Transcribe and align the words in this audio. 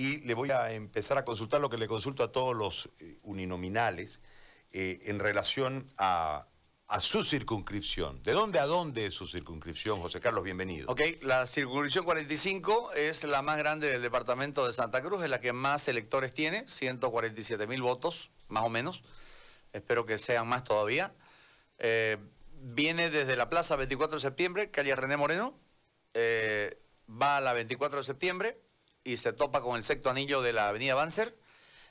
y 0.00 0.16
le 0.20 0.32
voy 0.32 0.50
a 0.50 0.72
empezar 0.72 1.18
a 1.18 1.26
consultar 1.26 1.60
lo 1.60 1.68
que 1.68 1.76
le 1.76 1.86
consulto 1.86 2.22
a 2.22 2.32
todos 2.32 2.56
los 2.56 2.88
eh, 3.00 3.18
uninominales 3.22 4.22
eh, 4.72 4.98
en 5.02 5.18
relación 5.18 5.92
a, 5.98 6.46
su 7.00 7.22
circunscripción. 7.22 8.22
¿De 8.22 8.32
dónde 8.32 8.60
a 8.60 8.64
dónde 8.64 9.04
es 9.04 9.14
su 9.14 9.26
circunscripción, 9.26 10.00
José 10.00 10.18
Carlos? 10.18 10.42
Bienvenido. 10.42 10.90
Ok, 10.90 11.02
la 11.20 11.46
circunscripción 11.46 12.06
45 12.06 12.92
es 12.94 13.24
la 13.24 13.42
más 13.42 13.58
grande 13.58 13.88
del 13.88 14.00
departamento 14.00 14.66
de 14.66 14.72
Santa 14.72 15.02
Cruz, 15.02 15.22
es 15.22 15.28
la 15.28 15.42
que 15.42 15.52
más 15.52 15.86
electores 15.86 16.32
tiene, 16.32 16.66
147 16.66 17.66
mil 17.66 17.82
votos, 17.82 18.30
más 18.48 18.64
o 18.64 18.70
menos. 18.70 19.04
Espero 19.74 20.06
que 20.06 20.16
sean 20.16 20.48
más 20.48 20.64
todavía. 20.64 21.14
Eh, 21.78 22.16
viene 22.54 23.10
desde 23.10 23.36
la 23.36 23.50
plaza 23.50 23.76
24 23.76 24.16
de 24.16 24.22
septiembre, 24.22 24.70
calle 24.70 24.96
René 24.96 25.18
Moreno, 25.18 25.60
va 26.16 27.36
a 27.36 27.40
la 27.42 27.52
24 27.52 27.98
de 27.98 28.04
septiembre 28.04 28.58
y 29.04 29.16
se 29.16 29.32
topa 29.32 29.60
con 29.60 29.76
el 29.76 29.84
sexto 29.84 30.10
anillo 30.10 30.42
de 30.42 30.52
la 30.52 30.68
avenida 30.68 30.94
Banzer 30.94 31.36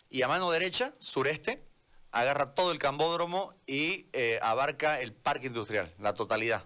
y 0.10 0.22
a 0.24 0.28
mano 0.28 0.52
derecha, 0.52 0.94
sureste, 1.00 1.64
agarra 2.12 2.56
todo 2.56 2.72
el 2.72 2.80
cambódromo 2.80 3.54
y 3.68 4.08
eh, 4.14 4.40
abarca 4.42 5.00
el 5.00 5.14
parque 5.14 5.48
industrial, 5.48 5.94
la 6.00 6.14
totalidad. 6.14 6.66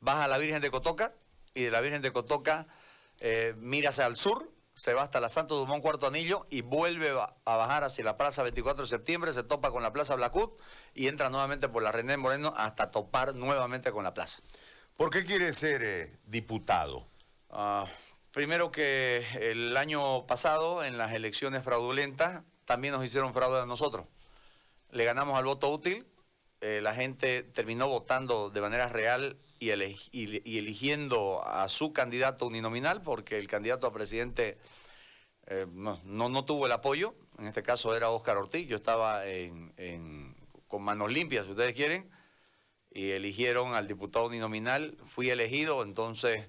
Baja 0.00 0.24
a 0.24 0.28
la 0.28 0.38
Virgen 0.38 0.60
de 0.62 0.70
Cotoca 0.70 1.14
y 1.54 1.64
de 1.64 1.70
la 1.70 1.80
Virgen 1.80 2.02
de 2.02 2.12
Cotoca 2.12 2.66
eh, 3.18 3.54
mira 3.56 3.90
hacia 3.90 4.06
el 4.06 4.16
sur, 4.16 4.50
se 4.74 4.92
va 4.92 5.02
hasta 5.02 5.20
la 5.20 5.28
Santo 5.28 5.56
Dumont 5.56 5.82
Cuarto 5.82 6.06
Anillo 6.06 6.46
y 6.50 6.62
vuelve 6.62 7.10
a 7.10 7.56
bajar 7.56 7.84
hacia 7.84 8.04
la 8.04 8.16
Plaza 8.16 8.42
24 8.42 8.84
de 8.84 8.88
septiembre, 8.88 9.32
se 9.32 9.44
topa 9.44 9.70
con 9.70 9.82
la 9.82 9.92
Plaza 9.92 10.16
Blacut 10.16 10.60
y 10.94 11.06
entra 11.06 11.30
nuevamente 11.30 11.68
por 11.68 11.82
la 11.82 11.92
René 11.92 12.16
Moreno 12.16 12.52
hasta 12.56 12.90
topar 12.90 13.34
nuevamente 13.34 13.92
con 13.92 14.04
la 14.04 14.14
plaza. 14.14 14.40
¿Por 14.96 15.10
qué 15.10 15.24
quiere 15.24 15.52
ser 15.52 15.82
eh, 15.82 16.18
diputado? 16.26 17.06
Ah, 17.50 17.86
primero 18.34 18.72
que 18.72 19.24
el 19.40 19.76
año 19.76 20.26
pasado, 20.26 20.84
en 20.84 20.98
las 20.98 21.12
elecciones 21.12 21.62
fraudulentas, 21.62 22.42
también 22.64 22.92
nos 22.92 23.04
hicieron 23.04 23.32
fraude 23.32 23.60
a 23.60 23.66
nosotros. 23.66 24.06
Le 24.90 25.04
ganamos 25.04 25.38
al 25.38 25.44
voto 25.44 25.70
útil, 25.70 26.04
eh, 26.60 26.80
la 26.82 26.94
gente 26.94 27.44
terminó 27.44 27.88
votando 27.88 28.50
de 28.50 28.60
manera 28.60 28.88
real 28.88 29.38
y, 29.60 29.70
eligiendo 29.70 31.46
a 31.46 31.68
su 31.68 31.92
candidato 31.92 32.48
uninominal, 32.48 33.02
porque 33.02 33.38
el 33.38 33.46
candidato 33.46 33.86
a 33.86 33.92
presidente 33.92 34.58
eh, 35.46 35.66
no, 35.72 36.44
tuvo 36.44 36.66
el 36.66 36.72
apoyo. 36.72 37.14
En 37.38 37.46
este 37.46 37.62
caso 37.62 37.94
era 37.94 38.10
Óscar 38.10 38.36
Ortiz, 38.36 38.66
yo 38.66 38.76
estaba 38.76 39.22
con 40.66 40.82
manos 40.82 41.12
limpias, 41.12 41.46
si 41.46 41.52
ustedes 41.52 41.74
quieren, 41.74 42.10
y 42.90 43.10
eligieron 43.10 43.74
al 43.74 43.86
diputado 43.86 44.26
uninominal. 44.26 44.98
Fui 45.06 45.30
elegido, 45.30 45.84
entonces 45.84 46.48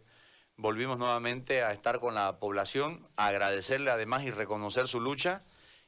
volvimos 0.58 0.98
nuevamente 0.98 1.64
a 1.64 1.74
estar 1.74 2.00
con 2.00 2.16
la 2.16 2.40
población, 2.40 3.08
a 3.16 3.28
agradecerle 3.28 3.92
además 3.92 4.24
y 4.24 4.32
reconocer 4.32 4.88
su 4.88 5.00
lucha. 5.00 5.44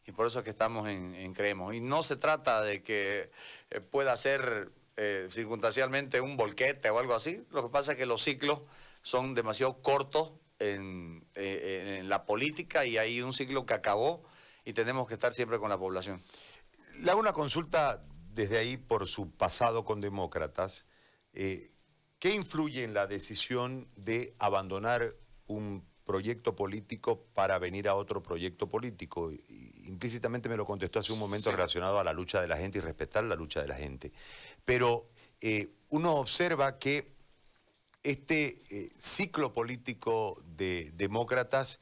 Y 0.06 0.12
por 0.12 0.28
eso 0.28 0.40
es 0.40 0.46
que 0.46 0.52
estamos 0.52 0.88
en, 0.88 1.16
en 1.16 1.34
Creemos. 1.34 1.74
Y 1.76 1.82
no 1.82 2.04
se 2.04 2.16
trata 2.16 2.62
de 2.62 2.82
que 2.82 3.30
eh, 3.70 3.82
pueda 3.82 4.16
ser 4.16 4.72
eh, 4.96 5.28
circunstancialmente 5.30 6.22
un 6.22 6.38
volquete 6.38 6.90
o 6.90 7.00
algo 7.00 7.14
así. 7.14 7.46
Lo 7.52 7.64
que 7.64 7.70
pasa 7.70 7.92
es 7.92 7.98
que 7.98 8.06
los 8.06 8.24
ciclos 8.24 8.62
son 9.02 9.34
demasiado 9.34 9.82
cortos 9.82 10.34
en, 10.60 11.26
eh, 11.36 11.98
en 12.00 12.10
la 12.10 12.26
política 12.26 12.86
y 12.86 12.98
hay 12.98 13.22
un 13.22 13.34
ciclo 13.34 13.66
que 13.66 13.74
acabó 13.74 14.24
y 14.64 14.74
tenemos 14.74 15.08
que 15.08 15.14
estar 15.14 15.34
siempre 15.34 15.60
con 15.60 15.70
la 15.70 15.78
población. 15.78 16.22
Le 17.02 17.12
hago 17.12 17.20
una 17.20 17.34
consulta 17.34 18.04
desde 18.34 18.58
ahí 18.58 18.78
por 18.78 19.08
su 19.08 19.32
pasado 19.32 19.84
con 19.84 20.02
demócratas. 20.02 20.86
¿Qué 22.20 22.34
influye 22.34 22.84
en 22.84 22.94
la 22.94 23.06
decisión 23.06 23.88
de 23.96 24.34
abandonar 24.40 25.16
un 25.46 25.86
proyecto 26.04 26.56
político 26.56 27.26
para 27.36 27.60
venir 27.60 27.88
a 27.88 27.94
otro 27.96 28.24
proyecto 28.24 28.68
político? 28.68 29.32
Implícitamente 29.86 30.50
me 30.50 30.58
lo 30.58 30.66
contestó 30.66 31.00
hace 31.00 31.14
un 31.14 31.20
momento 31.20 31.52
Sí. 31.52 31.56
relacionado 31.56 32.00
a 32.00 32.04
la 32.04 32.14
lucha 32.14 32.42
de 32.42 32.48
la 32.48 32.58
gente 32.58 32.80
y 32.80 32.82
respetar 32.82 33.24
la 33.24 33.36
lucha 33.36 33.62
de 33.62 33.68
la 33.68 33.76
gente. 33.76 34.12
Pero 34.66 35.10
eh, 35.42 35.70
uno 35.90 36.16
observa 36.16 36.80
que 36.80 37.14
este 38.02 38.60
eh, 38.72 38.90
ciclo 38.98 39.54
político 39.54 40.42
de 40.44 40.90
demócratas, 40.96 41.80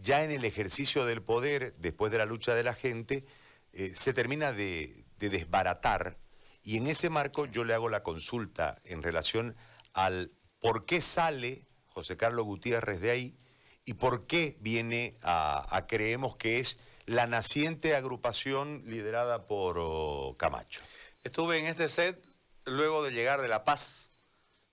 ya 0.00 0.22
en 0.22 0.30
el 0.30 0.44
ejercicio 0.44 1.04
del 1.06 1.22
poder, 1.22 1.74
después 1.78 2.12
de 2.12 2.18
la 2.18 2.26
lucha 2.26 2.54
de 2.54 2.62
la 2.62 2.74
gente, 2.74 3.24
eh, 3.72 3.92
se 3.96 4.12
termina 4.12 4.52
de, 4.52 5.04
de 5.18 5.28
desbaratar. 5.28 6.18
Y 6.62 6.76
en 6.76 6.86
ese 6.86 7.10
marco 7.10 7.46
yo 7.46 7.64
le 7.64 7.74
hago 7.74 7.88
la 7.88 8.04
consulta 8.04 8.80
en 8.84 9.02
relación 9.02 9.56
al 9.94 10.32
por 10.60 10.86
qué 10.86 11.00
sale 11.00 11.66
José 11.86 12.16
Carlos 12.16 12.44
Gutiérrez 12.46 13.00
de 13.00 13.10
ahí 13.10 13.36
y 13.84 13.94
por 13.94 14.26
qué 14.26 14.56
viene 14.60 15.16
a, 15.22 15.86
creemos 15.88 16.36
que 16.36 16.60
es 16.60 16.78
la 17.06 17.26
naciente 17.26 17.96
agrupación 17.96 18.82
liderada 18.86 19.46
por 19.46 19.76
oh, 19.78 20.36
Camacho. 20.38 20.80
Estuve 21.24 21.58
en 21.58 21.66
este 21.66 21.88
set 21.88 22.24
luego 22.64 23.02
de 23.02 23.10
llegar 23.10 23.40
de 23.40 23.48
La 23.48 23.64
Paz, 23.64 24.08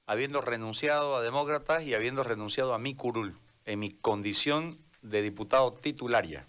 habiendo 0.05 0.41
renunciado 0.41 1.15
a 1.15 1.21
demócratas 1.21 1.83
y 1.83 1.93
habiendo 1.93 2.23
renunciado 2.23 2.73
a 2.73 2.79
mi 2.79 2.93
curul, 2.93 3.39
en 3.65 3.79
mi 3.79 3.91
condición 3.91 4.79
de 5.01 5.21
diputado 5.21 5.73
titularia. 5.73 6.47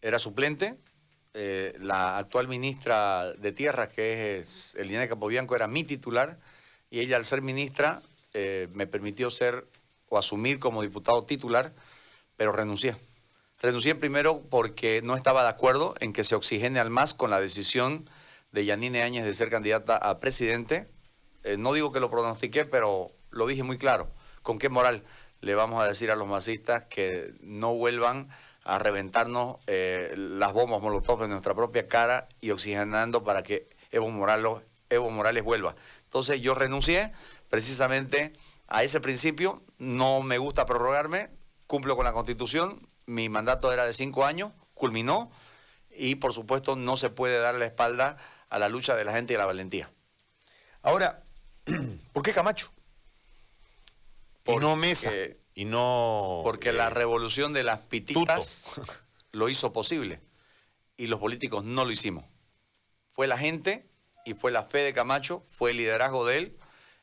Era 0.00 0.18
suplente, 0.18 0.78
eh, 1.34 1.74
la 1.78 2.18
actual 2.18 2.48
ministra 2.48 3.32
de 3.32 3.52
Tierras, 3.52 3.88
que 3.88 4.38
es 4.38 4.74
Elina 4.76 5.08
Capobianco, 5.08 5.56
era 5.56 5.66
mi 5.66 5.84
titular, 5.84 6.38
y 6.90 7.00
ella 7.00 7.16
al 7.16 7.24
ser 7.24 7.42
ministra 7.42 8.02
eh, 8.34 8.68
me 8.72 8.86
permitió 8.86 9.30
ser 9.30 9.66
o 10.08 10.18
asumir 10.18 10.58
como 10.58 10.82
diputado 10.82 11.24
titular, 11.24 11.72
pero 12.36 12.52
renuncié. 12.52 12.96
Renuncié 13.60 13.94
primero 13.94 14.42
porque 14.48 15.02
no 15.02 15.16
estaba 15.16 15.42
de 15.42 15.48
acuerdo 15.48 15.94
en 16.00 16.12
que 16.12 16.24
se 16.24 16.34
oxigene 16.34 16.78
al 16.78 16.90
MAS 16.90 17.14
con 17.14 17.30
la 17.30 17.40
decisión 17.40 18.08
de 18.52 18.64
Yanine 18.64 19.02
Áñez 19.02 19.24
de 19.24 19.34
ser 19.34 19.50
candidata 19.50 19.96
a 19.96 20.18
presidente. 20.18 20.88
Eh, 21.42 21.56
no 21.58 21.72
digo 21.72 21.92
que 21.92 22.00
lo 22.00 22.10
pronostiqué, 22.10 22.64
pero 22.64 23.10
lo 23.30 23.46
dije 23.46 23.62
muy 23.62 23.76
claro. 23.76 24.10
¿Con 24.42 24.58
qué 24.58 24.68
moral 24.68 25.04
le 25.40 25.54
vamos 25.54 25.82
a 25.82 25.88
decir 25.88 26.10
a 26.10 26.16
los 26.16 26.28
masistas 26.28 26.84
que 26.84 27.34
no 27.40 27.74
vuelvan 27.74 28.28
a 28.64 28.78
reventarnos 28.78 29.56
eh, 29.66 30.14
las 30.16 30.52
bombas 30.52 30.80
molotov 30.80 31.24
en 31.24 31.30
nuestra 31.30 31.54
propia 31.54 31.88
cara 31.88 32.28
y 32.40 32.50
oxigenando 32.50 33.24
para 33.24 33.42
que 33.42 33.68
Evo 33.90 34.10
Morales, 34.10 34.62
Evo 34.90 35.10
Morales 35.10 35.42
vuelva? 35.42 35.74
Entonces 36.08 36.40
yo 36.40 36.54
renuncié 36.54 37.12
precisamente 37.50 38.32
a 38.66 38.82
ese 38.82 39.00
principio. 39.00 39.62
No 39.76 40.22
me 40.22 40.38
gusta 40.38 40.64
prorrogarme, 40.64 41.28
cumplo 41.66 41.96
con 41.96 42.06
la 42.06 42.14
constitución. 42.14 42.88
Mi 43.04 43.28
mandato 43.28 43.70
era 43.72 43.84
de 43.84 43.92
cinco 43.92 44.24
años, 44.24 44.52
culminó 44.72 45.30
y 45.90 46.14
por 46.14 46.32
supuesto 46.32 46.76
no 46.76 46.96
se 46.96 47.10
puede 47.10 47.38
dar 47.38 47.56
la 47.56 47.66
espalda 47.66 48.16
a 48.48 48.58
la 48.58 48.70
lucha 48.70 48.96
de 48.96 49.04
la 49.04 49.12
gente 49.12 49.34
y 49.34 49.36
a 49.36 49.40
la 49.40 49.46
valentía. 49.46 49.90
Ahora, 50.80 51.24
¿por 52.12 52.22
qué 52.22 52.32
Camacho? 52.32 52.72
y 54.46 54.56
no 54.56 54.76
Mesa. 54.76 55.10
Y 55.54 55.66
no. 55.66 56.40
Porque 56.42 56.70
eh, 56.70 56.72
la 56.72 56.88
revolución 56.88 57.52
de 57.52 57.64
las 57.64 57.80
pititas 57.80 58.62
lo 59.32 59.50
hizo 59.50 59.72
posible 59.74 60.22
y 60.96 61.06
los 61.06 61.20
políticos 61.20 61.64
no 61.64 61.84
lo 61.84 61.90
hicimos. 61.90 62.24
Fue 63.12 63.26
la 63.26 63.36
gente 63.36 63.86
y 64.24 64.34
fue 64.34 64.50
la 64.50 64.64
fe 64.64 64.78
de 64.78 64.92
Camacho, 64.92 65.40
fue 65.40 65.70
el 65.70 65.78
liderazgo 65.78 66.26
de 66.26 66.38
él 66.38 66.58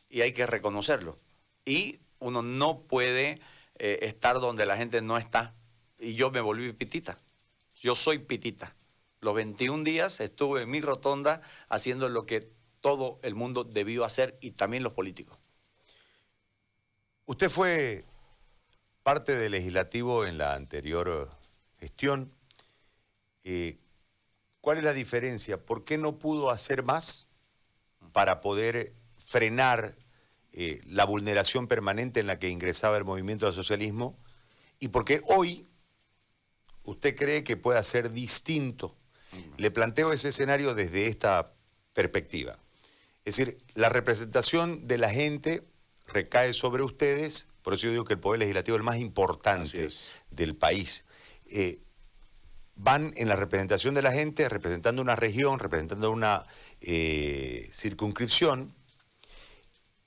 y 0.10 0.22
hay 0.22 0.34
que 0.34 0.46
reconocerlo. 0.46 1.20
Y 1.66 2.00
uno 2.20 2.42
no 2.42 2.82
puede 2.82 3.42
eh, 3.78 4.00
estar 4.04 4.40
donde 4.40 4.66
la 4.66 4.78
gente 4.78 5.02
no 5.02 5.18
está. 5.18 5.54
Y 5.98 6.16
yo 6.16 6.32
me 6.32 6.42
volví 6.42 6.72
pitita. 6.74 7.20
Yo 7.76 7.96
soy 7.96 8.20
pitita. 8.20 8.76
Los 9.20 9.36
21 9.36 9.84
días 9.84 10.20
estuve 10.20 10.64
en 10.64 10.70
mi 10.70 10.82
rotonda 10.82 11.42
haciendo 11.70 12.10
lo 12.10 12.26
que 12.26 12.50
todo 12.82 13.20
el 13.24 13.34
mundo 13.34 13.64
debió 13.64 14.06
hacer 14.06 14.38
y 14.42 14.52
también 14.52 14.84
los 14.84 14.94
políticos. 14.94 15.38
Usted 17.26 17.50
fue 17.50 18.06
parte 19.02 19.36
del 19.36 19.54
legislativo 19.54 20.26
en 20.26 20.38
la 20.38 20.54
anterior 20.54 21.32
gestión. 21.80 22.32
Eh, 23.44 23.78
¿Cuál 24.66 24.80
es 24.80 24.84
la 24.84 24.94
diferencia? 24.94 25.64
¿Por 25.64 25.86
qué 25.86 26.00
no 26.00 26.18
pudo 26.18 26.50
hacer 26.50 26.82
más 26.82 27.28
para 28.14 28.42
poder 28.42 28.96
frenar 29.24 29.96
eh, 30.54 30.82
la 30.88 31.06
vulneración 31.06 31.68
permanente 31.68 32.20
en 32.20 32.26
la 32.26 32.40
que 32.40 32.50
ingresaba 32.50 32.98
el 32.98 33.04
movimiento 33.04 33.46
al 33.46 33.54
socialismo? 33.54 34.18
¿Y 34.80 34.88
por 34.88 35.06
qué 35.06 35.22
hoy 35.28 35.68
usted 36.82 37.16
cree 37.16 37.44
que 37.44 37.58
pueda 37.58 37.84
ser 37.84 38.12
distinto? 38.12 38.98
Le 39.58 39.70
planteo 39.70 40.12
ese 40.12 40.30
escenario 40.30 40.74
desde 40.74 41.06
esta 41.06 41.54
perspectiva. 41.94 42.58
Es 43.24 43.36
decir, 43.36 43.60
la 43.76 43.90
representación 43.90 44.88
de 44.88 44.98
la 44.98 45.12
gente 45.12 45.64
recae 46.08 46.54
sobre 46.54 46.82
ustedes, 46.82 47.50
por 47.62 47.76
eso 47.76 47.84
yo 47.84 47.92
digo 47.92 48.06
que 48.06 48.16
el 48.16 48.20
Poder 48.20 48.40
Legislativo 48.40 48.78
es 48.78 48.80
el 48.80 48.86
más 48.86 48.98
importante 48.98 49.86
es. 49.86 50.06
del 50.32 50.56
país. 50.56 51.06
Eh, 51.46 51.85
van 52.76 53.14
en 53.16 53.30
la 53.30 53.36
representación 53.36 53.94
de 53.96 54.02
la 54.02 54.12
gente, 54.12 54.50
representando 54.50 55.02
una 55.02 55.16
región, 55.16 55.60
representando 55.60 56.12
una 56.12 56.46
eh, 56.82 57.70
circunscripción, 57.74 58.76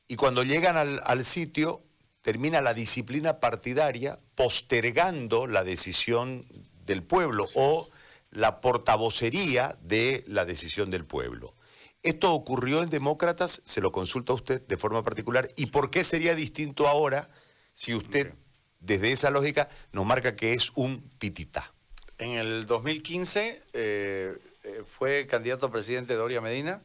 y 0.07 0.17
cuando 0.17 0.43
llegan 0.43 0.77
al, 0.77 1.01
al 1.05 1.25
sitio 1.25 1.83
termina 2.23 2.61
la 2.61 2.75
disciplina 2.75 3.41
partidaria 3.41 4.19
postergando 4.35 5.47
la 5.47 5.65
decisión 5.65 6.47
del 6.85 7.03
pueblo 7.03 7.47
o 7.55 7.89
la 8.31 8.61
portavocería 8.61 9.79
de 9.83 10.25
la 10.27 10.45
decisión 10.45 10.91
del 10.91 11.05
pueblo. 11.05 11.55
¿Esto 12.03 12.33
ocurrió 12.33 12.83
en 12.83 12.91
Demócratas? 12.91 13.63
Se 13.65 13.81
lo 13.81 13.93
consulta 13.93 14.33
a 14.33 14.37
usted 14.37 14.67
de 14.67 14.77
forma 14.77 15.03
particular. 15.03 15.49
¿Y 15.57 15.67
por 15.67 15.91
qué 15.91 16.05
sería 16.05 16.35
distinto 16.35 16.87
ahora 16.87 17.29
si 17.75 17.95
usted, 17.95 18.35
desde 18.79 19.13
esa 19.13 19.31
lógica, 19.31 19.69
nos 19.93 20.07
marca 20.07 20.37
que 20.37 20.53
es 20.53 20.71
un 20.75 21.11
titita? 21.19 21.75
En 22.19 22.31
el 22.31 22.67
2015 22.67 23.63
eh, 23.73 24.37
eh, 24.65 24.83
fue 24.99 25.27
candidato 25.27 25.67
a 25.67 25.71
presidente 25.71 26.15
Doria 26.15 26.41
Medina. 26.41 26.83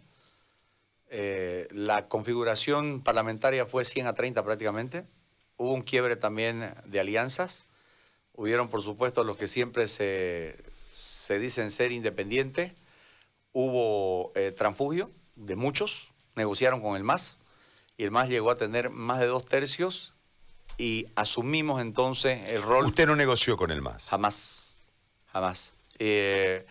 Eh, 1.09 1.68
la 1.71 2.07
configuración 2.07 3.01
parlamentaria 3.01 3.65
fue 3.65 3.85
100 3.85 4.07
a 4.07 4.13
30 4.13 4.44
prácticamente. 4.44 5.06
Hubo 5.57 5.74
un 5.74 5.81
quiebre 5.81 6.15
también 6.15 6.74
de 6.85 7.00
alianzas. 7.00 7.65
Hubieron, 8.33 8.69
por 8.69 8.81
supuesto, 8.81 9.24
los 9.24 9.38
que 9.38 9.47
siempre 9.47 9.88
se, 9.88 10.56
se 10.94 11.39
dicen 11.39 11.71
ser 11.71 11.91
independientes 11.91 12.71
hubo 13.53 14.31
eh, 14.35 14.51
transfugio 14.51 15.09
de 15.35 15.56
muchos, 15.56 16.09
negociaron 16.35 16.81
con 16.81 16.95
el 16.95 17.03
MAS 17.03 17.38
y 17.97 18.03
el 18.03 18.12
MAS 18.12 18.27
llegó 18.27 18.50
a 18.51 18.56
tener 18.56 18.89
más 18.89 19.19
de 19.19 19.27
dos 19.27 19.45
tercios 19.45 20.15
y 20.77 21.07
asumimos 21.15 21.81
entonces 21.81 22.50
el 22.50 22.63
rol. 22.63 22.85
¿Usted 22.85 23.07
no 23.07 23.15
negoció 23.15 23.56
con 23.56 23.71
el 23.71 23.81
MAS? 23.81 24.06
Jamás, 24.06 24.62
jamás. 25.33 25.74
Eh, 26.00 26.65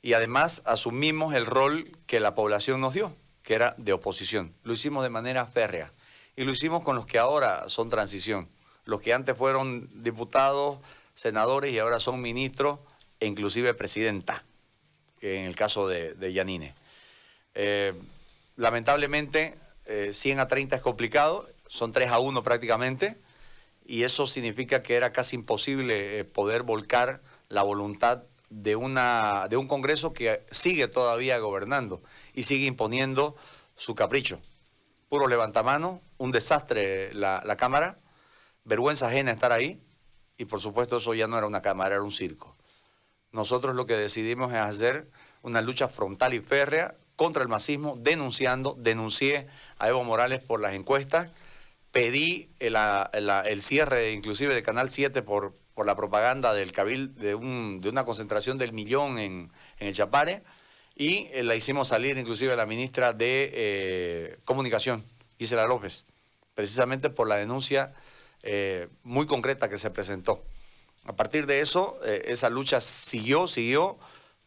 y 0.00 0.14
además 0.14 0.62
asumimos 0.64 1.34
el 1.34 1.46
rol 1.46 1.90
que 2.06 2.20
la 2.20 2.34
población 2.34 2.80
nos 2.80 2.94
dio, 2.94 3.14
que 3.42 3.54
era 3.54 3.74
de 3.76 3.92
oposición. 3.92 4.54
Lo 4.62 4.72
hicimos 4.72 5.02
de 5.02 5.10
manera 5.10 5.46
férrea 5.46 5.90
y 6.36 6.44
lo 6.44 6.52
hicimos 6.52 6.82
con 6.82 6.96
los 6.96 7.06
que 7.06 7.18
ahora 7.18 7.68
son 7.68 7.90
transición, 7.90 8.48
los 8.84 9.00
que 9.00 9.12
antes 9.12 9.36
fueron 9.36 9.90
diputados, 10.02 10.78
senadores 11.14 11.72
y 11.72 11.78
ahora 11.78 12.00
son 12.00 12.20
ministros 12.20 12.78
e 13.20 13.26
inclusive 13.26 13.74
presidenta 13.74 14.44
en 15.20 15.46
el 15.46 15.56
caso 15.56 15.88
de, 15.88 16.32
Yanine. 16.32 16.74
Eh, 17.54 17.94
lamentablemente, 18.56 19.54
100 20.12 20.38
eh, 20.38 20.40
a 20.40 20.46
30 20.46 20.76
es 20.76 20.82
complicado, 20.82 21.48
son 21.66 21.92
3 21.92 22.10
a 22.10 22.18
1 22.18 22.42
prácticamente, 22.42 23.16
y 23.86 24.02
eso 24.02 24.26
significa 24.26 24.82
que 24.82 24.94
era 24.96 25.12
casi 25.12 25.36
imposible 25.36 26.18
eh, 26.18 26.24
poder 26.24 26.62
volcar 26.62 27.20
la 27.48 27.62
voluntad 27.62 28.24
de, 28.50 28.76
una, 28.76 29.48
de 29.48 29.56
un 29.56 29.68
Congreso 29.68 30.12
que 30.12 30.44
sigue 30.50 30.88
todavía 30.88 31.38
gobernando 31.38 32.02
y 32.34 32.44
sigue 32.44 32.66
imponiendo 32.66 33.36
su 33.76 33.94
capricho. 33.94 34.40
Puro 35.08 35.28
levantamano, 35.28 36.00
un 36.18 36.32
desastre 36.32 37.12
la, 37.14 37.42
la 37.44 37.56
Cámara, 37.56 37.98
vergüenza 38.64 39.08
ajena 39.08 39.32
estar 39.32 39.52
ahí, 39.52 39.80
y 40.36 40.46
por 40.46 40.60
supuesto 40.60 40.96
eso 40.96 41.14
ya 41.14 41.26
no 41.26 41.38
era 41.38 41.46
una 41.46 41.62
Cámara, 41.62 41.96
era 41.96 42.04
un 42.04 42.10
circo. 42.10 42.56
Nosotros 43.32 43.74
lo 43.74 43.86
que 43.86 43.96
decidimos 43.96 44.52
es 44.52 44.58
hacer 44.58 45.10
una 45.42 45.60
lucha 45.60 45.88
frontal 45.88 46.34
y 46.34 46.40
férrea 46.40 46.94
contra 47.16 47.42
el 47.42 47.48
masismo, 47.48 47.96
denunciando, 47.98 48.76
denuncié 48.78 49.46
a 49.78 49.88
Evo 49.88 50.04
Morales 50.04 50.42
por 50.42 50.60
las 50.60 50.74
encuestas, 50.74 51.30
pedí 51.90 52.50
el, 52.58 53.62
cierre 53.62 54.12
inclusive 54.12 54.54
de 54.54 54.62
Canal 54.62 54.90
7 54.90 55.22
por, 55.22 55.54
por 55.74 55.86
la 55.86 55.96
propaganda 55.96 56.54
del 56.54 56.72
cabil, 56.72 57.14
de, 57.16 57.34
una 57.34 58.04
concentración 58.04 58.58
del 58.58 58.72
millón 58.72 59.18
en, 59.18 59.50
el 59.78 59.94
Chapare, 59.94 60.42
y 60.94 61.28
eh, 61.32 61.42
la 61.42 61.56
hicimos 61.56 61.88
salir 61.88 62.16
inclusive 62.16 62.52
a 62.52 62.56
la 62.56 62.66
ministra 62.66 63.12
de 63.12 63.50
eh, 63.52 64.38
Comunicación, 64.44 65.04
Isela 65.38 65.66
López, 65.66 66.04
precisamente 66.54 67.10
por 67.10 67.28
la 67.28 67.36
denuncia 67.36 67.92
eh, 68.42 68.88
muy 69.02 69.26
concreta 69.26 69.68
que 69.68 69.78
se 69.78 69.90
presentó. 69.90 70.44
A 71.06 71.16
partir 71.16 71.46
de 71.46 71.60
eso, 71.60 72.00
esa 72.02 72.48
lucha 72.48 72.80
siguió, 72.80 73.46
siguió, 73.46 73.98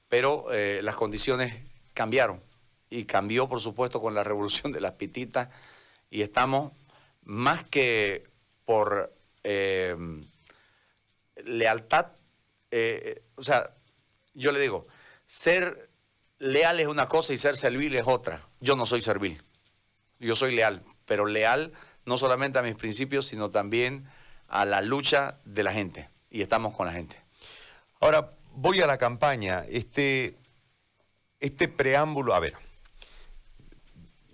pero 0.09 0.47
las 0.81 0.95
condiciones 0.95 1.53
cambiaron. 1.93 2.41
Y 2.89 3.03
cambió, 3.03 3.47
por 3.47 3.61
supuesto, 3.61 4.01
con 4.01 4.15
la 4.15 4.23
revolución 4.23 4.71
de 4.71 4.81
las 4.81 4.93
pititas. 4.93 5.49
Y 6.09 6.23
estamos 6.23 6.73
más 7.21 7.63
que 7.63 8.25
por 8.65 9.13
eh, 11.37 11.43
lealtad, 11.45 12.07
o 13.35 13.43
sea, 13.43 13.71
yo 14.33 14.51
le 14.51 14.59
digo, 14.59 14.87
ser 15.25 15.89
leal 16.39 16.79
es 16.79 16.87
una 16.87 17.07
cosa 17.07 17.33
y 17.33 17.37
ser 17.37 17.57
servil 17.57 17.95
es 17.95 18.03
otra. 18.05 18.41
Yo 18.59 18.75
no 18.75 18.85
soy 18.85 19.01
servil, 19.01 19.41
yo 20.19 20.35
soy 20.35 20.55
leal, 20.55 20.83
pero 21.05 21.25
leal 21.25 21.73
no 22.05 22.17
solamente 22.17 22.59
a 22.59 22.63
mis 22.63 22.75
principios, 22.75 23.27
sino 23.27 23.49
también 23.49 24.07
a 24.47 24.65
la 24.65 24.81
lucha 24.81 25.39
de 25.45 25.63
la 25.63 25.73
gente 25.73 26.09
y 26.29 26.41
estamos 26.41 26.75
con 26.75 26.85
la 26.85 26.93
gente. 26.93 27.19
Ahora, 27.99 28.31
voy 28.53 28.81
a 28.81 28.87
la 28.87 28.97
campaña. 28.97 29.63
Este, 29.69 30.37
este 31.39 31.67
preámbulo, 31.67 32.33
a 32.33 32.39
ver, 32.39 32.55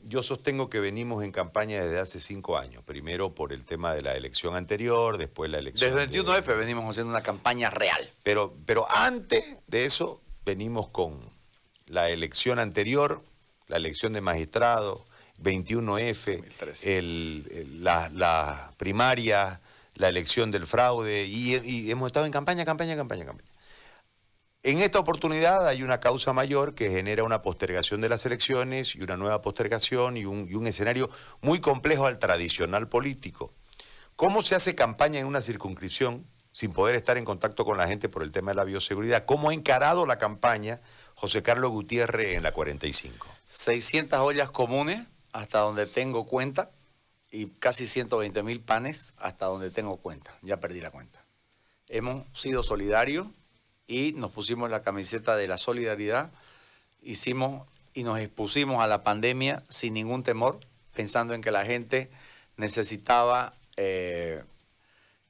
yo 0.05 0.23
sostengo 0.23 0.69
que 0.69 0.79
venimos 0.79 1.23
en 1.23 1.31
campaña 1.31 1.83
desde 1.83 1.99
hace 1.99 2.19
cinco 2.19 2.57
años. 2.57 2.83
Primero 2.83 3.33
por 3.33 3.53
el 3.53 3.65
tema 3.65 3.93
de 3.93 4.01
la 4.01 4.15
elección 4.15 4.55
anterior, 4.55 5.17
después 5.17 5.49
la 5.49 5.59
elección. 5.59 5.95
Desde 5.95 6.03
el 6.03 6.25
21F 6.25 6.57
venimos 6.57 6.89
haciendo 6.89 7.11
una 7.11 7.23
campaña 7.23 7.69
real. 7.69 8.09
Pero, 8.23 8.55
pero 8.65 8.85
antes 8.89 9.57
de 9.67 9.85
eso, 9.85 10.21
venimos 10.45 10.89
con 10.89 11.19
la 11.87 12.09
elección 12.09 12.59
anterior, 12.59 13.23
la 13.67 13.77
elección 13.77 14.13
de 14.13 14.21
magistrado, 14.21 15.05
21F, 15.41 16.43
el, 16.83 17.83
la, 17.83 18.09
la 18.09 18.73
primaria 18.77 19.59
la 19.95 20.09
elección 20.09 20.51
del 20.51 20.65
fraude 20.65 21.25
y, 21.25 21.89
hemos 21.89 22.07
estado 22.07 22.25
en 22.25 22.31
campaña, 22.31 22.65
campaña, 22.65 22.95
campaña, 22.95 23.25
campaña. 23.25 23.49
En 24.65 24.79
esta 24.79 24.97
oportunidad 24.97 25.67
hay 25.67 25.83
una 25.83 25.99
causa 25.99 26.31
mayor 26.31 26.73
que 26.73 26.89
genera 26.89 27.25
una 27.25 27.41
postergación 27.41 27.99
de 27.99 28.07
las 28.07 28.25
elecciones 28.25 28.95
y 28.95 29.01
una 29.01 29.17
nueva 29.17 29.41
postergación 29.41 30.15
y 30.15 30.23
un, 30.23 30.65
escenario 30.65 31.09
muy 31.41 31.59
complejo 31.59 32.05
al 32.05 32.17
tradicional 32.17 32.87
político. 32.87 33.53
¿Cómo 34.15 34.41
se 34.41 34.55
hace 34.55 34.73
campaña 34.73 35.19
en 35.19 35.27
una 35.27 35.41
circunscripción 35.41 36.25
sin 36.53 36.71
poder 36.71 36.95
estar 36.95 37.17
en 37.17 37.25
contacto 37.25 37.65
con 37.65 37.77
la 37.77 37.89
gente 37.89 38.07
por 38.07 38.23
el 38.23 38.31
tema 38.31 38.51
de 38.51 38.55
la 38.55 38.63
bioseguridad? 38.63 39.25
¿Cómo 39.25 39.49
ha 39.49 39.53
encarado 39.53 40.05
la 40.05 40.17
campaña 40.17 40.79
José 41.15 41.43
Carlos 41.43 41.71
Gutiérrez 41.71 42.37
en 42.37 42.43
la 42.43 42.53
45? 42.53 43.27
600 43.49 44.17
ollas 44.21 44.49
comunes, 44.49 45.05
hasta 45.33 45.59
donde 45.59 45.87
tengo 45.87 46.25
cuenta, 46.25 46.71
y 47.29 47.47
casi 47.47 47.85
120 47.85 48.41
mil 48.43 48.61
panes 48.61 49.13
hasta 49.17 49.47
donde 49.47 49.71
tengo 49.71 49.97
cuenta. 49.97 50.37
Ya 50.41 50.61
perdí 50.61 50.79
la 50.79 50.91
cuenta. 50.91 51.21
Hemos 51.89 52.23
sido 52.31 52.63
solidarios 52.63 53.27
y 53.87 54.13
nos 54.13 54.31
pusimos 54.31 54.69
la 54.69 54.83
camiseta 54.83 55.35
de 55.35 55.47
la 55.47 55.57
solidaridad. 55.57 56.31
Hicimos 57.01 57.67
y 57.93 58.03
nos 58.03 58.19
expusimos 58.19 58.83
a 58.83 58.87
la 58.87 59.03
pandemia 59.03 59.63
sin 59.69 59.93
ningún 59.93 60.23
temor, 60.23 60.59
pensando 60.93 61.33
en 61.33 61.41
que 61.41 61.51
la 61.51 61.65
gente 61.65 62.09
necesitaba 62.57 63.53
eh, 63.77 64.43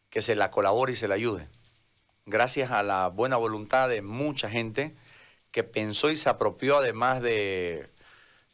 que 0.10 0.22
se 0.22 0.36
la 0.36 0.52
colabore 0.52 0.94
y 0.94 0.96
se 0.96 1.08
la 1.08 1.16
ayude. 1.16 1.48
Gracias 2.26 2.72
a 2.72 2.84
la 2.84 3.08
buena 3.08 3.36
voluntad 3.36 3.90
de 3.90 4.02
mucha 4.02 4.50
gente 4.50 4.96
que 5.52 5.64
pensó 5.64 6.10
y 6.10 6.16
se 6.16 6.30
apropió 6.30 6.78
además 6.78 7.22
de, 7.22 7.90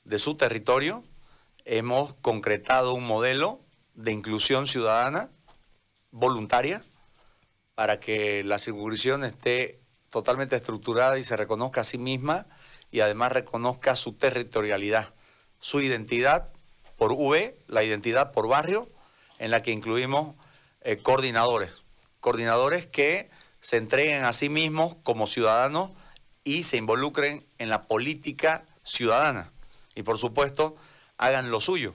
de 0.05 0.19
su 0.19 0.35
territorio, 0.35 1.03
hemos 1.65 2.13
concretado 2.15 2.93
un 2.93 3.05
modelo 3.05 3.59
de 3.93 4.11
inclusión 4.11 4.65
ciudadana 4.65 5.29
voluntaria 6.11 6.83
para 7.75 7.99
que 7.99 8.43
la 8.43 8.59
circunscripción 8.59 9.23
esté 9.23 9.79
totalmente 10.09 10.55
estructurada 10.55 11.17
y 11.19 11.23
se 11.23 11.37
reconozca 11.37 11.81
a 11.81 11.83
sí 11.83 11.97
misma 11.97 12.47
y 12.91 13.01
además 13.01 13.31
reconozca 13.31 13.95
su 13.95 14.13
territorialidad, 14.13 15.13
su 15.59 15.81
identidad 15.81 16.49
por 16.97 17.13
V, 17.13 17.57
la 17.67 17.83
identidad 17.83 18.31
por 18.31 18.47
barrio, 18.47 18.89
en 19.37 19.51
la 19.51 19.61
que 19.61 19.71
incluimos 19.71 20.35
eh, 20.81 20.97
coordinadores, 20.97 21.71
coordinadores 22.19 22.85
que 22.85 23.29
se 23.61 23.77
entreguen 23.77 24.25
a 24.25 24.33
sí 24.33 24.49
mismos 24.49 24.95
como 25.03 25.27
ciudadanos 25.27 25.91
y 26.43 26.63
se 26.63 26.77
involucren 26.77 27.45
en 27.57 27.69
la 27.69 27.83
política 27.83 28.65
ciudadana. 28.83 29.51
Y 29.95 30.03
por 30.03 30.17
supuesto, 30.17 30.75
hagan 31.17 31.51
lo 31.51 31.61
suyo. 31.61 31.93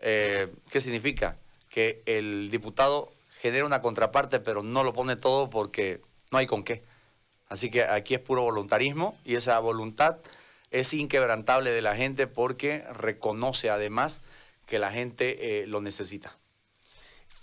Eh, 0.00 0.52
¿Qué 0.70 0.80
significa? 0.80 1.38
Que 1.68 2.02
el 2.06 2.50
diputado 2.50 3.12
genera 3.40 3.66
una 3.66 3.82
contraparte, 3.82 4.40
pero 4.40 4.62
no 4.62 4.82
lo 4.82 4.92
pone 4.92 5.16
todo 5.16 5.50
porque 5.50 6.00
no 6.30 6.38
hay 6.38 6.46
con 6.46 6.64
qué. 6.64 6.82
Así 7.48 7.70
que 7.70 7.84
aquí 7.84 8.14
es 8.14 8.20
puro 8.20 8.42
voluntarismo 8.42 9.18
y 9.24 9.36
esa 9.36 9.58
voluntad 9.60 10.18
es 10.70 10.92
inquebrantable 10.94 11.70
de 11.70 11.82
la 11.82 11.94
gente 11.94 12.26
porque 12.26 12.84
reconoce 12.92 13.70
además 13.70 14.22
que 14.66 14.78
la 14.78 14.90
gente 14.90 15.62
eh, 15.62 15.66
lo 15.66 15.80
necesita. 15.80 16.36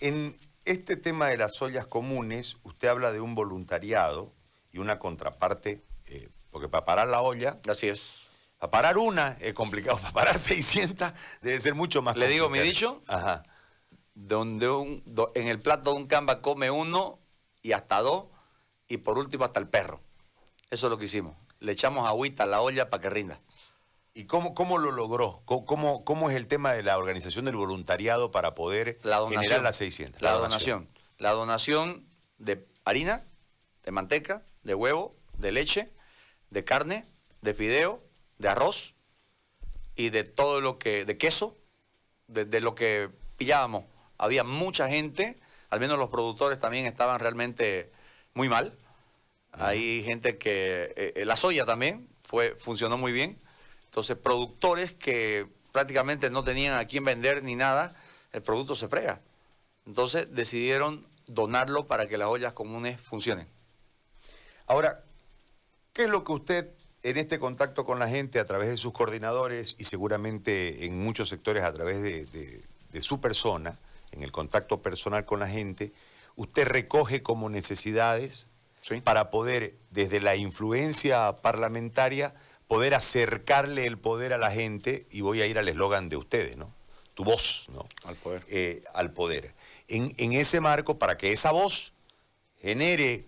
En 0.01 0.38
este 0.65 0.98
tema 0.98 1.27
de 1.27 1.38
las 1.38 1.62
ollas 1.62 1.88
comunes, 1.88 2.57
usted 2.63 2.89
habla 2.89 3.12
de 3.12 3.22
un 3.22 3.36
voluntariado 3.36 4.33
y 4.72 4.79
una 4.79 5.00
contraparte, 5.00 5.81
eh, 6.07 6.29
porque 6.51 6.67
para 6.67 6.83
parar 6.83 7.07
la 7.07 7.22
olla... 7.22 7.60
Así 7.67 7.88
es 7.88 8.24
para 8.63 8.72
parar 8.72 8.98
una 8.98 9.38
es 9.41 9.53
complicado, 9.53 9.98
para 10.01 10.13
parar 10.13 10.39
600 10.39 11.12
debe 11.41 11.60
ser 11.60 11.75
mucho 11.75 12.01
más 12.01 12.15
Le 12.15 12.29
digo 12.29 12.50
mi 12.50 12.60
dicho, 12.60 13.01
Ajá. 13.07 13.43
Donde 14.15 14.69
un, 14.69 15.03
en 15.36 15.48
el 15.50 15.60
plato 15.60 15.91
de 15.91 15.98
un 15.98 16.07
camba 16.07 16.41
come 16.41 16.72
uno 16.72 17.19
y 17.62 17.74
hasta 17.74 18.00
dos, 18.00 18.27
y 18.93 18.97
por 18.97 19.17
último 19.17 19.43
hasta 19.43 19.59
el 19.59 19.67
perro. 19.67 20.01
Eso 20.69 20.85
es 20.85 20.89
lo 20.91 21.00
que 21.00 21.05
hicimos. 21.05 21.35
Le 21.59 21.71
echamos 21.71 22.07
agüita 22.07 22.43
a 22.43 22.45
la 22.45 22.62
olla 22.62 22.91
para 22.91 23.01
que 23.01 23.09
rinda. 23.09 23.39
¿Y 24.13 24.25
cómo, 24.25 24.53
cómo 24.53 24.77
lo 24.77 24.91
logró? 24.91 25.41
¿Cómo, 25.45 26.05
¿Cómo, 26.05 26.29
es 26.29 26.35
el 26.35 26.45
tema 26.45 26.73
de 26.73 26.83
la 26.83 27.00
organización 27.00 27.45
del 27.45 27.55
voluntariado 27.55 28.29
para 28.29 28.53
poder 28.53 29.00
la 29.01 29.27
generar 29.27 29.63
las 29.63 29.77
600? 29.77 30.21
La, 30.21 30.33
donación. 30.33 30.88
La 31.17 31.31
donación 31.31 32.05
de 32.38 32.67
harina, 32.85 33.23
de 33.83 33.91
manteca, 33.91 34.43
de 34.62 34.75
huevo, 34.75 35.15
de 35.39 35.51
leche, 35.51 35.91
de 36.51 36.63
carne, 36.63 37.07
de 37.41 37.55
fideo, 37.55 38.03
de 38.38 38.50
arroz 38.50 38.93
y 39.95 40.12
de 40.12 40.23
todo 40.23 40.62
lo 40.62 40.77
que, 40.77 41.05
de 41.05 41.17
queso, 41.17 41.57
de, 42.27 42.62
lo 42.62 42.75
que 42.75 43.09
pillábamos. 43.38 43.85
Había 44.19 44.43
mucha 44.43 44.88
gente, 44.88 45.39
al 45.71 45.79
menos 45.79 45.97
los 45.97 46.09
productores 46.09 46.59
también 46.59 46.85
estaban 46.85 47.19
realmente 47.19 47.91
muy 48.35 48.50
mal. 48.50 48.77
Hay 49.53 50.03
gente 50.03 50.38
que, 50.38 50.93
eh, 50.95 51.13
eh, 51.15 51.25
la 51.25 51.38
soya 51.38 51.65
también 51.65 52.07
fue, 52.27 52.55
funcionó 52.60 52.98
muy 52.98 53.12
bien. 53.12 53.39
Entonces, 53.86 54.17
productores 54.17 54.93
que 54.93 55.48
prácticamente 55.72 56.29
no 56.29 56.43
tenían 56.43 56.79
a 56.79 56.86
quién 56.86 57.05
vender 57.05 57.43
ni 57.43 57.55
nada, 57.55 57.95
el 58.31 58.41
producto 58.41 58.75
se 58.75 58.88
frega. 58.88 59.22
Entonces 59.86 60.27
decidieron 60.31 61.05
donarlo 61.27 61.88
para 61.88 62.07
que 62.07 62.17
las 62.17 62.27
ollas 62.27 62.53
comunes 62.53 63.00
funcionen. 63.00 63.48
Ahora, 64.65 65.03
¿qué 65.93 66.03
es 66.03 66.10
lo 66.10 66.24
que 66.24 66.31
usted 66.31 66.69
en 67.03 67.17
este 67.17 67.38
contacto 67.38 67.83
con 67.83 68.00
la 68.00 68.07
gente 68.07 68.39
a 68.39 68.45
través 68.45 68.69
de 68.69 68.77
sus 68.77 68.93
coordinadores 68.93 69.75
y 69.77 69.83
seguramente 69.83 70.86
en 70.86 71.03
muchos 71.03 71.29
sectores 71.29 71.63
a 71.63 71.74
través 71.74 72.01
de, 72.01 73.01
su 73.01 73.19
persona, 73.19 73.77
en 74.12 74.24
el 74.24 74.31
contacto 74.31 74.81
personal 74.81 75.25
con 75.25 75.39
la 75.39 75.50
gente, 75.50 75.91
usted 76.36 76.65
recoge 76.65 77.22
como 77.22 77.50
necesidades 77.50 78.48
para 79.03 79.29
poder, 79.29 79.75
desde 79.91 80.19
la 80.19 80.35
influencia 80.35 81.37
parlamentaria, 81.41 82.33
poder 82.67 82.93
acercarle 82.93 83.85
el 83.85 83.97
poder 83.97 84.33
a 84.33 84.37
la 84.37 84.51
gente, 84.51 85.07
y 85.11 85.21
voy 85.21 85.41
a 85.41 85.45
ir 85.45 85.59
al 85.59 85.69
eslogan 85.69 86.09
de 86.09 86.17
ustedes, 86.17 86.57
¿no? 86.57 86.73
Tu 87.13 87.23
voz, 87.23 87.67
¿no? 87.69 87.87
Al 88.03 88.15
poder. 88.15 88.43
Eh, 88.49 88.81
al 88.93 89.11
poder. 89.11 89.53
En, 89.87 90.13
en 90.17 90.33
ese 90.33 90.59
marco, 90.59 90.97
para 90.97 91.17
que 91.17 91.31
esa 91.31 91.51
voz 91.51 91.93
genere 92.61 93.25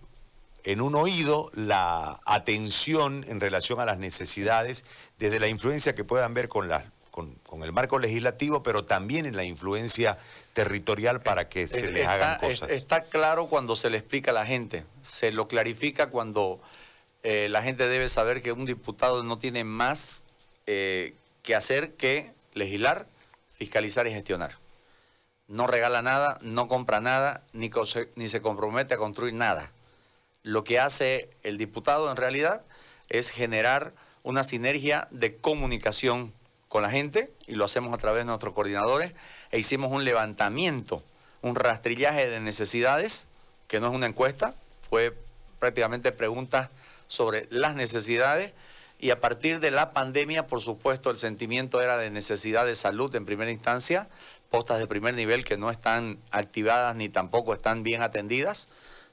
en 0.66 0.82
un 0.82 0.96
oído 0.96 1.52
la 1.54 2.20
atención 2.26 3.24
en 3.28 3.40
relación 3.40 3.80
a 3.80 3.86
las 3.86 4.00
necesidades, 4.00 4.84
desde 5.20 5.40
la 5.40 5.48
influencia 5.48 5.94
que 5.94 6.04
puedan 6.04 6.34
ver 6.34 6.50
con, 6.50 6.68
la, 6.68 6.92
con, 7.12 7.38
el 7.64 7.72
marco 7.72 8.00
legislativo, 8.00 8.64
pero 8.64 8.86
también 8.86 9.26
en 9.26 9.36
la 9.36 9.44
influencia 9.44 10.18
territorial 10.56 11.22
para 11.22 11.48
que 11.48 11.68
se 11.68 11.92
les 11.92 12.08
hagan 12.08 12.40
cosas. 12.40 12.72
Está 12.72 13.04
claro 13.04 13.46
cuando 13.46 13.76
se 13.76 13.92
le 13.92 14.00
explica 14.00 14.32
a 14.32 14.34
la 14.34 14.48
gente, 14.48 14.86
se 15.04 15.32
lo 15.32 15.48
clarifica 15.48 16.08
cuando 16.08 16.60
eh, 17.22 17.48
la 17.50 17.62
gente 17.62 17.88
debe 17.88 18.10
saber 18.10 18.42
que 18.42 18.52
un 18.52 18.66
diputado 18.66 19.22
no 19.22 19.38
tiene 19.38 19.64
más 19.64 20.24
eh, 20.66 21.14
que 21.44 21.54
hacer 21.54 21.94
que 21.94 22.32
legislar, 22.54 23.06
fiscalizar 23.54 24.08
y 24.08 24.12
gestionar. 24.12 24.58
No 25.48 25.68
regala 25.68 26.02
nada, 26.02 26.40
no 26.42 26.68
compra 26.68 27.02
nada, 27.02 27.44
ni, 27.54 27.70
ni 28.16 28.30
se 28.30 28.42
compromete 28.42 28.96
a 28.96 28.98
construir 28.98 29.36
nada 29.36 29.72
lo 30.46 30.64
que 30.64 30.80
hace 30.80 31.32
el 31.42 31.58
diputado 31.58 32.10
en 32.12 32.18
realidad 32.18 32.62
es 33.10 33.32
generar 33.32 33.94
una 34.22 34.44
sinergia 34.44 35.08
de 35.10 35.36
comunicación 35.38 36.34
con 36.76 36.84
la 36.84 36.92
gente 36.92 37.32
y 37.48 37.54
lo 37.56 37.64
hacemos 37.64 37.94
a 37.94 37.98
través 37.98 38.24
de 38.24 38.26
nuestros 38.26 38.54
coordinadores 38.54 39.14
e 39.50 39.60
hicimos 39.60 39.94
un 39.94 40.04
levantamiento, 40.04 41.02
un 41.42 41.56
rastrillaje 41.56 42.30
de 42.30 42.42
necesidades, 42.42 43.30
que 43.70 43.80
no 43.80 43.88
es 43.88 43.94
una 43.94 44.08
encuesta, 44.08 44.54
fue 44.90 45.16
prácticamente 45.60 46.12
preguntas 46.12 46.68
sobre 47.08 47.48
las 47.50 47.76
necesidades 47.76 48.52
y 49.00 49.12
a 49.12 49.22
partir 49.22 49.62
de 49.62 49.72
la 49.72 49.94
pandemia, 49.94 50.48
por 50.48 50.62
supuesto, 50.62 51.12
el 51.12 51.18
sentimiento 51.18 51.82
era 51.82 51.98
de 51.98 52.12
necesidad 52.12 52.66
de 52.66 52.76
salud 52.76 53.16
en 53.16 53.26
primera 53.26 53.52
instancia, 53.52 54.10
postas 54.50 54.78
de 54.78 54.86
primer 54.86 55.16
nivel 55.16 55.46
que 55.46 55.56
no 55.56 55.72
están 55.72 56.20
activadas 56.30 56.94
ni 56.98 57.08
tampoco 57.08 57.54
están 57.54 57.84
bien 57.84 58.02
atendidas 58.02 58.68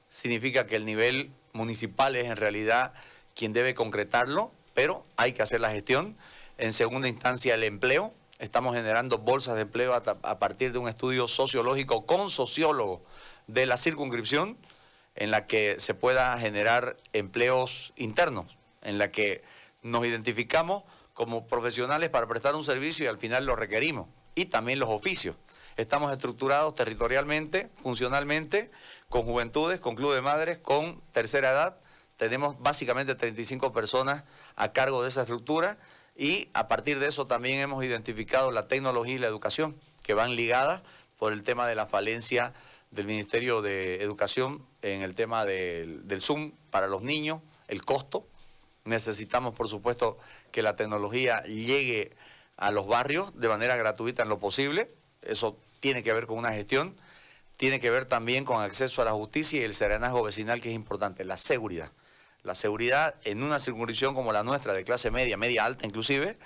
significa 0.09 0.67
que 0.67 0.75
el 0.75 0.85
nivel 0.85 1.31
municipal 1.53 2.17
es 2.17 2.27
en 2.27 2.37
realidad 2.37 2.93
quien 3.37 3.53
debe 3.53 3.77
concretarlo, 3.77 4.51
pero 4.75 5.05
hay 5.17 5.33
que 5.33 5.43
hacer 5.43 5.61
la 5.61 5.71
gestión. 5.71 6.17
En 6.63 6.73
segunda 6.73 7.09
instancia, 7.09 7.57
el 7.57 7.65
empleo. 7.65 8.15
Estamos 8.39 8.77
generando 8.77 9.19
bolsas 9.19 9.57
de 9.57 9.63
empleo 9.63 9.95
a, 9.95 10.39
partir 10.39 10.71
de 10.71 10.79
un 10.79 10.89
estudio 10.89 11.27
sociológico 11.27 12.07
con 12.07 12.31
sociólogos 12.31 13.01
de 13.49 13.67
la 13.67 13.77
circunscripción, 13.77 14.57
en 15.17 15.33
la 15.33 15.49
que 15.49 15.81
se 15.81 15.95
pueda 15.95 16.39
generar 16.39 16.97
empleos 17.13 17.93
internos, 17.97 18.57
en 18.81 18.99
la 18.99 19.11
que 19.11 19.43
nos 19.83 20.07
identificamos 20.07 20.85
como 21.15 21.49
profesionales 21.49 22.11
para 22.11 22.29
prestar 22.29 22.55
un 22.55 22.63
servicio 22.63 23.07
y 23.07 23.09
al 23.09 23.19
final 23.19 23.45
lo 23.45 23.57
requerimos. 23.57 24.07
Y 24.37 24.45
también 24.45 24.79
los 24.79 24.89
oficios. 24.89 25.35
Estamos 25.77 26.13
estructurados 26.13 26.77
territorialmente, 26.77 27.71
funcionalmente, 27.83 28.71
con 29.09 29.23
juventudes, 29.25 29.81
con 29.81 29.97
club 29.97 30.15
de 30.15 30.21
madres, 30.21 30.59
con 30.59 31.01
tercera 31.11 31.51
edad. 31.51 31.81
Tenemos 32.17 32.61
básicamente 32.61 33.17
35 33.17 33.73
personas 33.73 34.23
a 34.55 34.73
cargo 34.73 35.03
de 35.03 35.09
esa 35.09 35.23
estructura 35.23 35.77
y 36.17 36.49
a 36.53 36.69
partir 36.69 36.99
de 36.99 37.09
eso 37.09 37.27
también 37.27 37.61
hemos 37.61 37.85
identificado 37.85 38.51
la 38.51 38.69
tecnología 38.69 39.15
y 39.15 39.19
la 39.19 39.27
educación 39.27 39.77
que 40.03 40.15
van 40.15 40.37
ligadas 40.37 40.83
por 41.19 41.33
el 41.33 41.43
tema 41.43 41.67
de 41.67 41.75
la 41.75 41.87
falencia 41.87 42.53
del 42.91 43.07
Ministerio 43.07 43.63
de 43.63 44.03
Educación 44.03 44.65
en 44.83 45.03
el 45.03 45.15
tema 45.15 45.45
del, 45.45 46.07
del 46.07 46.23
Zoom 46.23 46.53
para 46.71 46.87
los 46.87 47.03
niños, 47.03 47.41
el 47.69 47.85
costo. 47.85 48.27
Necesitamos, 48.85 49.55
por 49.55 49.69
supuesto, 49.69 50.19
que 50.51 50.63
la 50.63 50.77
tecnología 50.77 51.43
llegue 51.45 52.13
a 52.57 52.71
los 52.71 52.87
barrios 52.87 53.39
de 53.39 53.49
manera 53.49 53.77
gratuita 53.77 54.25
en 54.25 54.29
lo 54.29 54.39
posible. 54.39 54.91
Eso 55.23 55.57
tiene 55.81 56.03
que 56.03 56.13
ver 56.13 56.27
con 56.27 56.39
una 56.39 56.53
gestión 56.53 56.97
tiene 57.63 57.79
que 57.79 57.91
ver 57.91 58.07
también 58.07 58.45
con 58.45 58.61
acceso 58.61 59.03
a 59.03 59.05
la 59.05 59.13
justicia 59.13 59.61
y 59.61 59.63
el 59.63 59.73
serenazgo 59.73 60.23
vecinal, 60.25 60.61
que 60.61 60.71
es 60.71 60.75
importante, 60.75 61.25
la 61.25 61.37
seguridad. 61.37 61.93
La 62.43 62.55
seguridad 62.55 63.15
en 63.25 63.43
una 63.43 63.59
circunscripción 63.59 64.15
como 64.15 64.33
la 64.33 64.43
nuestra, 64.43 64.75
de 64.75 64.85
clase 64.85 65.11
media, 65.11 65.37
media 65.37 65.65
alta 65.65 65.87
inclusive, 65.87 66.39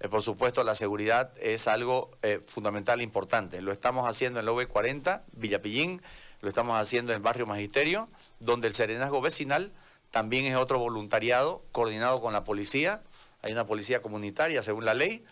eh, 0.00 0.08
por 0.08 0.22
supuesto 0.22 0.64
la 0.64 0.74
seguridad 0.74 1.32
es 1.40 1.68
algo 1.68 2.10
eh, 2.22 2.40
fundamental 2.46 3.02
importante. 3.02 3.60
Lo 3.60 3.72
estamos 3.72 4.08
haciendo 4.08 4.40
en 4.40 4.46
la 4.46 4.52
OV40, 4.52 5.22
Villapillín, 5.32 6.02
lo 6.40 6.48
estamos 6.48 6.78
haciendo 6.78 7.12
en 7.12 7.22
Barrio 7.22 7.46
Magisterio, 7.46 8.08
donde 8.38 8.68
el 8.68 8.74
serenazgo 8.74 9.20
vecinal 9.20 9.72
también 10.10 10.46
es 10.46 10.56
otro 10.56 10.78
voluntariado 10.78 11.64
coordinado 11.72 12.20
con 12.20 12.32
la 12.32 12.44
policía. 12.44 13.02
Hay 13.42 13.52
una 13.52 13.66
policía 13.66 14.02
comunitaria, 14.02 14.62
según 14.62 14.84
la 14.84 14.94
ley, 14.94 15.24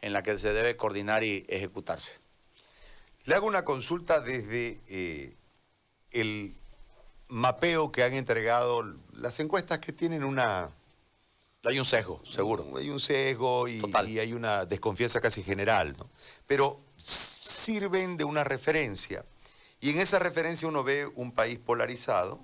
en 0.00 0.12
la 0.12 0.22
que 0.22 0.36
se 0.38 0.52
debe 0.52 0.76
coordinar 0.76 1.22
y 1.22 1.44
ejecutarse. 1.48 2.20
Le 3.24 3.34
hago 3.34 3.46
una 3.46 3.64
consulta 3.64 4.20
desde 4.20 4.80
eh, 4.88 5.34
el 6.10 6.54
mapeo 7.28 7.92
que 7.92 8.04
han 8.04 8.14
entregado 8.14 8.82
las 9.12 9.40
encuestas 9.40 9.78
que 9.78 9.92
tienen 9.92 10.24
una... 10.24 10.70
Hay 11.64 11.78
un 11.78 11.84
sesgo, 11.86 12.20
seguro. 12.26 12.76
Hay 12.76 12.90
un 12.90 13.00
sesgo 13.00 13.66
y, 13.68 13.80
hay 14.18 14.34
una 14.34 14.66
desconfianza 14.66 15.20
casi 15.20 15.42
general, 15.42 15.96
¿no? 15.96 16.10
Pero 16.46 16.80
sirven 16.98 18.18
de 18.18 18.24
una 18.24 18.44
referencia. 18.44 19.24
Y 19.80 19.90
en 19.90 19.98
esa 19.98 20.18
referencia 20.18 20.68
uno 20.68 20.84
ve 20.84 21.06
un 21.06 21.32
país 21.32 21.58
polarizado 21.58 22.40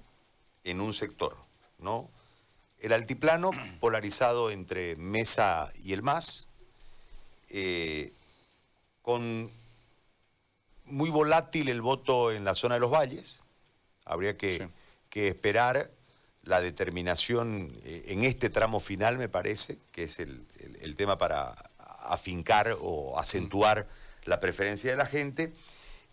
en 0.65 0.81
un 0.81 0.95
sector, 0.95 1.37
¿no? 1.79 2.11
El 2.79 2.95
altiplano 2.95 3.51
polarizado 3.81 4.51
entre 4.51 4.97
Mesa 4.97 5.71
y 5.83 5.93
el 5.93 6.03
MAS, 6.03 6.47
eh, 7.51 8.13
con 9.03 9.51
muy 10.85 11.11
volátil 11.11 11.69
el 11.69 11.83
voto 11.83 12.33
en 12.33 12.45
la 12.45 12.55
zona 12.55 12.75
de 12.75 12.81
los 12.81 12.91
valles. 12.91 13.43
Habría 14.11 14.37
que, 14.37 14.69
esperar 15.13 15.91
la 16.43 16.61
determinación 16.61 17.73
eh, 17.85 18.07
en 18.09 18.25
este 18.25 18.51
tramo 18.51 18.81
final, 18.81 19.19
me 19.19 19.29
parece, 19.29 19.79
que 19.93 20.05
es 20.05 20.19
el, 20.19 20.47
tema 20.97 21.17
para 21.17 21.55
afincar 22.05 22.77
o 22.81 23.19
acentuar 23.19 23.87
la 24.25 24.41
preferencia 24.41 24.91
de 24.91 24.97
la 24.97 25.07
gente. 25.07 25.53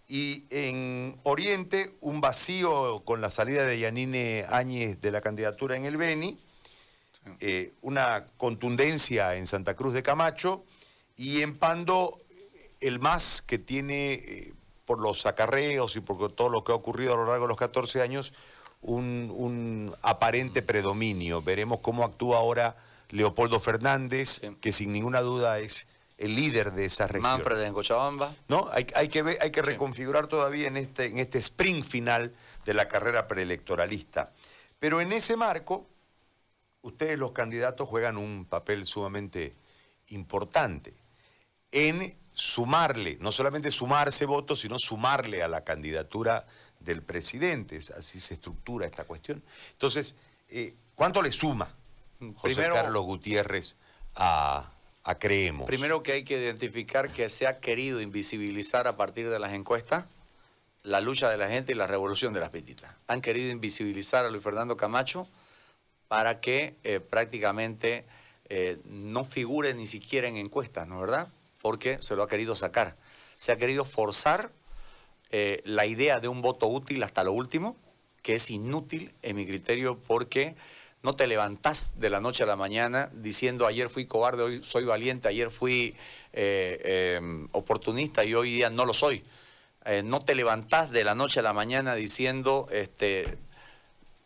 Y 0.07 0.45
en 0.51 1.19
Oriente, 1.23 1.95
un 1.99 2.21
vacío 2.21 3.01
con 3.03 3.19
la 3.19 3.31
salida 3.31 3.65
de 3.65 3.79
Yanine 3.79 4.45
Áñez 4.49 5.01
de 5.01 5.11
la 5.11 5.21
candidatura 5.21 5.75
en 5.75 5.85
el 5.85 5.97
Beni, 5.97 6.39
eh, 7.39 7.73
una 7.81 8.27
contundencia 8.37 9.35
en 9.35 9.47
Santa 9.47 9.75
Cruz 9.75 9.93
de 9.93 10.03
Camacho 10.03 10.63
y 11.17 11.41
en 11.41 11.57
Pando 11.57 12.19
el 12.79 12.99
más 12.99 13.41
que 13.41 13.57
tiene 13.57 14.13
eh, 14.13 14.53
por 14.87 14.99
los 14.99 15.25
acarreos 15.25 15.97
y 15.97 15.99
por 15.99 16.31
todo 16.31 16.47
lo 16.47 16.63
que 16.63 16.71
ha 16.71 16.75
ocurrido 16.75 17.13
a 17.13 17.17
lo 17.17 17.25
largo 17.25 17.43
de 17.43 17.49
los 17.49 17.57
14 17.57 18.01
años, 18.01 18.33
un, 18.81 19.93
aparente 20.01 20.61
predominio. 20.61 21.41
Veremos 21.41 21.81
cómo 21.81 22.05
actúa 22.05 22.37
ahora 22.37 22.77
Leopoldo 23.09 23.59
Fernández, 23.59 24.39
que 24.61 24.71
sin 24.71 24.93
ninguna 24.93 25.19
duda 25.19 25.59
es 25.59 25.87
el 26.17 26.35
líder 26.35 26.71
de 26.71 26.85
esa 26.85 27.05
región. 27.05 27.23
Manfred 27.23 27.61
en 27.61 27.73
Cochabamba. 27.73 28.33
¿No? 28.47 28.69
Hay, 28.71 28.87
hay 28.95 29.09
que, 29.09 29.23
ver, 29.23 29.37
hay 29.41 29.51
que 29.51 29.61
reconfigurar 29.61 30.27
todavía 30.27 30.69
en 30.69 30.77
este, 30.77 31.07
en 31.07 31.19
este 31.19 31.39
sprint 31.39 31.85
final 31.85 32.33
de 32.65 32.73
la 32.73 32.87
carrera 32.87 33.27
preelectoralista. 33.27 34.31
Pero 34.79 35.01
en 35.01 35.11
ese 35.11 35.35
marco, 35.35 35.85
ustedes 36.81 37.19
los 37.19 37.33
candidatos 37.33 37.89
juegan 37.89 38.15
un 38.15 38.45
papel 38.45 38.85
sumamente 38.85 39.53
importante 40.11 40.93
en 41.71 42.15
sumarle, 42.37 43.17
no 43.19 43.31
solamente 43.31 43.71
sumarse 43.71 44.25
votos, 44.25 44.61
sino 44.61 44.77
sumarle 44.77 45.41
a 45.41 45.47
la 45.47 45.63
candidatura 45.63 46.45
del 46.79 47.01
presidente. 47.01 47.79
Así 47.97 48.19
se 48.19 48.35
estructura 48.35 48.85
esta 48.85 49.05
cuestión. 49.05 49.43
Entonces, 49.71 50.15
eh, 50.49 50.75
¿cuánto 50.93 51.23
le 51.23 51.31
suma 51.31 51.73
José 52.35 52.69
Carlos 52.71 53.05
Gutiérrez 53.05 53.75
a, 54.13 54.71
a 55.03 55.15
Creemos? 55.17 55.65
Primero 55.65 56.03
que 56.03 56.11
hay 56.11 56.23
que 56.23 56.37
identificar 56.37 57.09
que 57.09 57.27
se 57.29 57.47
ha 57.47 57.59
querido 57.59 58.01
invisibilizar 58.01 58.87
a 58.87 58.95
partir 58.95 59.31
de 59.31 59.39
las 59.39 59.53
encuestas 59.53 60.05
la 60.83 61.01
lucha 61.01 61.31
de 61.31 61.37
la 61.37 61.49
gente 61.49 61.71
y 61.71 61.75
la 61.75 61.87
revolución 61.87 62.33
de 62.33 62.39
las 62.39 62.51
pititas. 62.51 62.93
Han 63.07 63.21
querido 63.21 63.51
invisibilizar 63.51 64.27
a 64.27 64.29
Luis 64.29 64.43
Fernando 64.43 64.77
Camacho 64.77 65.27
para 66.07 66.39
que 66.39 66.75
eh, 66.83 66.99
prácticamente 66.99 68.05
eh, 68.47 68.77
no 68.85 69.25
figure 69.25 69.73
ni 69.73 69.87
siquiera 69.87 70.27
en 70.27 70.37
encuestas, 70.37 70.87
¿no 70.87 70.95
es 70.95 71.01
verdad? 71.01 71.29
Porque 71.67 72.01
se 72.01 72.15
lo 72.15 72.23
ha 72.23 72.29
querido 72.29 72.55
sacar. 72.55 72.95
Se 73.35 73.51
ha 73.51 73.57
querido 73.57 73.83
forzar 73.83 74.51
eh, 75.31 75.61
la 75.65 75.85
idea 75.85 76.21
de 76.21 76.29
un 76.29 76.41
voto 76.41 76.67
útil 76.67 77.03
hasta 77.03 77.25
lo 77.25 77.33
último, 77.33 77.75
que 78.21 78.35
es 78.35 78.49
inútil 78.49 79.13
en 79.21 79.35
mi 79.35 79.45
criterio 79.45 79.99
porque 80.07 80.55
no 81.03 81.17
te 81.17 81.27
levantás 81.27 81.99
de 81.99 82.09
la 82.09 82.21
noche 82.21 82.43
a 82.43 82.45
la 82.45 82.55
mañana 82.55 83.11
diciendo 83.13 83.67
ayer 83.67 83.89
fui 83.89 84.05
cobarde, 84.05 84.43
hoy 84.43 84.63
soy 84.63 84.85
valiente, 84.85 85.27
ayer 85.27 85.51
fui 85.51 85.93
oportunista 87.51 88.23
y 88.23 88.33
hoy 88.33 88.53
día 88.53 88.69
no 88.69 88.85
lo 88.85 88.93
soy. 88.93 89.25
no 90.05 90.21
te 90.21 90.35
levantás 90.35 90.91
de 90.91 91.03
la 91.03 91.15
noche 91.15 91.41
a 91.41 91.43
la 91.43 91.51
mañana 91.51 91.95
diciendo 91.95 92.69
este, 92.71 93.37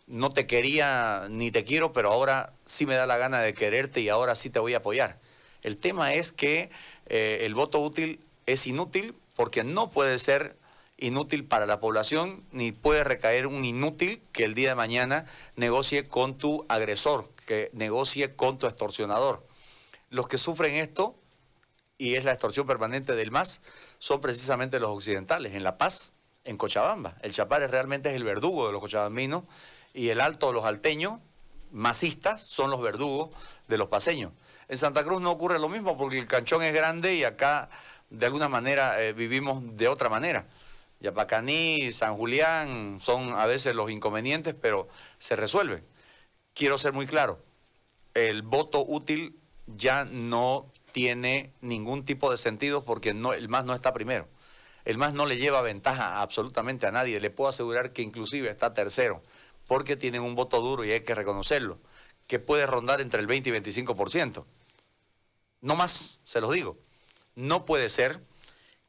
no 0.06 0.30
te 0.30 0.46
quería 0.46 1.26
ni 1.28 1.50
te 1.50 1.64
quiero, 1.64 1.92
pero 1.92 2.12
ahora 2.12 2.54
sí 2.68 2.86
me 2.86 2.94
da 2.94 3.08
la 3.08 3.18
gana 3.18 3.42
de 3.42 3.56
quererte 3.56 4.00
y 4.00 4.10
ahora 4.10 4.36
sí 4.36 4.52
te 4.52 4.60
voy 4.60 4.76
a 4.76 4.78
apoyar. 4.78 5.18
El 5.64 5.78
tema 5.78 6.14
es 6.14 6.32
que 6.32 6.72
eh, 7.14 7.46
el 7.46 7.56
voto 7.56 7.82
útil 7.82 8.22
es 8.46 8.66
inútil 8.68 9.14
porque 9.36 9.66
no 9.66 9.92
puede 9.92 10.18
ser 10.18 10.56
inútil 10.96 11.44
para 11.44 11.66
la 11.66 11.82
población, 11.82 12.42
ni 12.54 12.72
puede 12.72 13.04
recaer 13.04 13.48
un 13.48 13.66
inútil 13.66 14.22
que 14.32 14.46
el 14.46 14.56
día 14.56 14.70
de 14.70 14.76
mañana 14.76 15.26
negocie 15.58 16.08
con 16.08 16.38
tu 16.38 16.66
agresor, 16.70 17.30
que 17.46 17.70
negocie 17.74 18.38
con 18.38 18.58
tu 18.58 18.66
extorsionador. 18.66 19.46
Los 20.10 20.30
que 20.30 20.38
sufren 20.38 20.76
esto, 20.76 21.18
y 21.98 22.16
es 22.16 22.24
la 22.24 22.32
extorsión 22.32 22.66
permanente 22.66 23.14
del 23.14 23.30
MAS, 23.30 23.60
son 24.00 24.22
precisamente 24.22 24.80
los 24.80 24.92
occidentales. 24.92 25.54
En 25.54 25.66
La 25.66 25.78
Paz, 25.78 26.14
en 26.46 26.56
Cochabamba. 26.56 27.18
El 27.24 27.34
Chapare 27.34 27.68
realmente 27.68 28.08
es 28.08 28.16
el 28.16 28.24
verdugo 28.24 28.68
de 28.68 28.72
los 28.72 28.80
cochabambinos 28.80 29.44
y 29.94 30.10
el 30.10 30.22
alto 30.22 30.48
de 30.48 30.54
los 30.54 30.64
alteños, 30.64 31.20
masistas, 31.72 32.42
son 32.42 32.70
los 32.72 32.82
verdugos 32.82 33.32
de 33.68 33.78
los 33.78 33.90
paseños. 33.90 34.32
En 34.72 34.78
Santa 34.78 35.04
Cruz 35.04 35.20
no 35.20 35.32
ocurre 35.32 35.60
lo 35.60 35.68
mismo 35.68 35.98
porque 35.98 36.18
el 36.18 36.28
canchón 36.28 36.64
es 36.64 36.74
grande 36.74 37.14
y 37.14 37.26
acá 37.26 37.70
de 38.10 38.26
alguna 38.26 38.48
manera 38.48 39.04
eh, 39.04 39.12
vivimos 39.12 39.62
de 39.76 39.90
otra 39.90 40.08
manera. 40.08 40.48
Yapacaní, 41.02 41.92
San 41.92 42.16
Julián 42.16 42.98
son 43.02 43.34
a 43.34 43.46
veces 43.48 43.76
los 43.76 43.92
inconvenientes, 43.92 44.56
pero 44.56 44.88
se 45.20 45.36
resuelven. 45.36 45.84
Quiero 46.54 46.78
ser 46.78 46.94
muy 46.94 47.06
claro, 47.06 47.44
el 48.14 48.44
voto 48.44 48.86
útil 48.88 49.38
ya 49.68 50.06
no 50.06 50.72
tiene 50.94 51.52
ningún 51.60 52.06
tipo 52.06 52.32
de 52.32 52.38
sentido 52.38 52.86
porque 52.86 53.10
el 53.10 53.50
MAS 53.50 53.66
no 53.66 53.76
está 53.76 53.92
primero. 53.92 54.30
El 54.86 54.98
MAS 54.98 55.12
no 55.12 55.26
le 55.26 55.36
lleva 55.36 55.62
ventaja 55.62 56.22
absolutamente 56.22 56.88
a 56.88 56.94
nadie. 56.94 57.20
Le 57.20 57.30
puedo 57.30 57.50
asegurar 57.50 57.92
que 57.92 58.04
inclusive 58.04 58.50
está 58.50 58.74
tercero 58.74 59.22
porque 59.68 59.98
tienen 59.98 60.22
un 60.22 60.36
voto 60.36 60.62
duro 60.62 60.86
y 60.86 60.92
hay 60.92 61.02
que 61.02 61.14
reconocerlo, 61.14 61.78
que 62.26 62.40
puede 62.40 62.66
rondar 62.66 63.02
entre 63.02 63.20
el 63.20 63.28
20 63.28 63.50
y 63.50 63.52
25%. 63.52 64.46
No 65.62 65.76
más, 65.76 66.20
se 66.26 66.42
los 66.42 66.52
digo. 66.52 66.78
No 67.36 67.66
puede 67.66 67.90
ser 67.90 68.22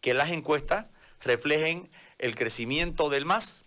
que 0.01 0.15
las 0.15 0.31
encuestas 0.31 0.87
reflejen 1.21 1.91
el 2.19 2.35
crecimiento 2.35 3.09
del 3.09 3.25
MAS 3.25 3.65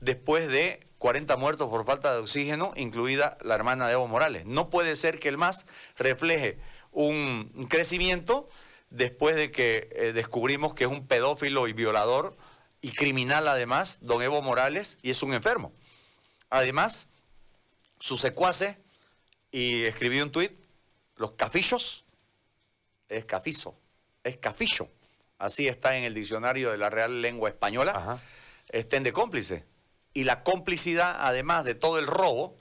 después 0.00 0.48
de 0.48 0.86
40 0.98 1.36
muertos 1.36 1.68
por 1.68 1.84
falta 1.84 2.12
de 2.12 2.18
oxígeno, 2.18 2.72
incluida 2.76 3.38
la 3.42 3.54
hermana 3.54 3.86
de 3.86 3.92
Evo 3.92 4.08
Morales. 4.08 4.46
No 4.46 4.70
puede 4.70 4.96
ser 4.96 5.18
que 5.18 5.28
el 5.28 5.38
MAS 5.38 5.66
refleje 5.96 6.58
un 6.90 7.66
crecimiento 7.68 8.48
después 8.90 9.36
de 9.36 9.50
que 9.50 9.88
eh, 9.92 10.12
descubrimos 10.12 10.74
que 10.74 10.84
es 10.84 10.90
un 10.90 11.06
pedófilo 11.06 11.68
y 11.68 11.72
violador 11.72 12.36
y 12.80 12.92
criminal 12.92 13.48
además, 13.48 13.98
don 14.00 14.22
Evo 14.22 14.40
Morales, 14.42 14.98
y 15.02 15.10
es 15.10 15.22
un 15.22 15.34
enfermo. 15.34 15.72
Además, 16.50 17.08
su 17.98 18.16
secuace, 18.16 18.78
y 19.50 19.82
escribió 19.84 20.22
un 20.22 20.30
tuit, 20.30 20.52
los 21.16 21.32
cafillos, 21.32 22.04
es 23.08 23.24
cafizo, 23.24 23.76
es 24.24 24.36
cafillo. 24.36 24.88
Así 25.38 25.68
está 25.68 25.96
en 25.96 26.04
el 26.04 26.14
diccionario 26.14 26.70
de 26.70 26.78
la 26.78 26.90
Real 26.90 27.20
Lengua 27.20 27.48
Española, 27.48 28.20
estén 28.70 29.02
de 29.02 29.12
cómplice. 29.12 29.64
Y 30.14 30.24
la 30.24 30.42
complicidad, 30.42 31.16
además 31.20 31.64
de 31.64 31.74
todo 31.74 31.98
el 31.98 32.06
robo, 32.06 32.56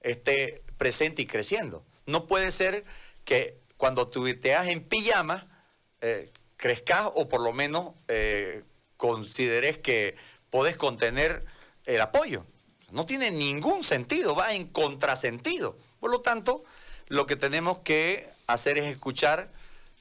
esté 0.00 0.62
presente 0.78 1.22
y 1.22 1.26
creciendo. 1.26 1.84
No 2.06 2.26
puede 2.26 2.50
ser 2.50 2.84
que 3.24 3.58
cuando 3.76 4.08
tuiteas 4.08 4.66
en 4.66 4.82
pijama, 4.82 5.46
eh, 6.00 6.32
crezcas 6.56 7.08
o 7.14 7.28
por 7.28 7.40
lo 7.40 7.52
menos 7.52 7.94
eh, 8.08 8.64
consideres 8.96 9.78
que 9.78 10.16
podés 10.50 10.76
contener 10.76 11.44
el 11.84 12.00
apoyo. 12.00 12.44
No 12.90 13.06
tiene 13.06 13.30
ningún 13.30 13.84
sentido, 13.84 14.34
va 14.34 14.54
en 14.54 14.66
contrasentido. 14.66 15.78
Por 16.00 16.10
lo 16.10 16.20
tanto, 16.20 16.64
lo 17.06 17.26
que 17.26 17.36
tenemos 17.36 17.78
que 17.78 18.28
hacer 18.46 18.78
es 18.78 18.86
escuchar 18.86 19.50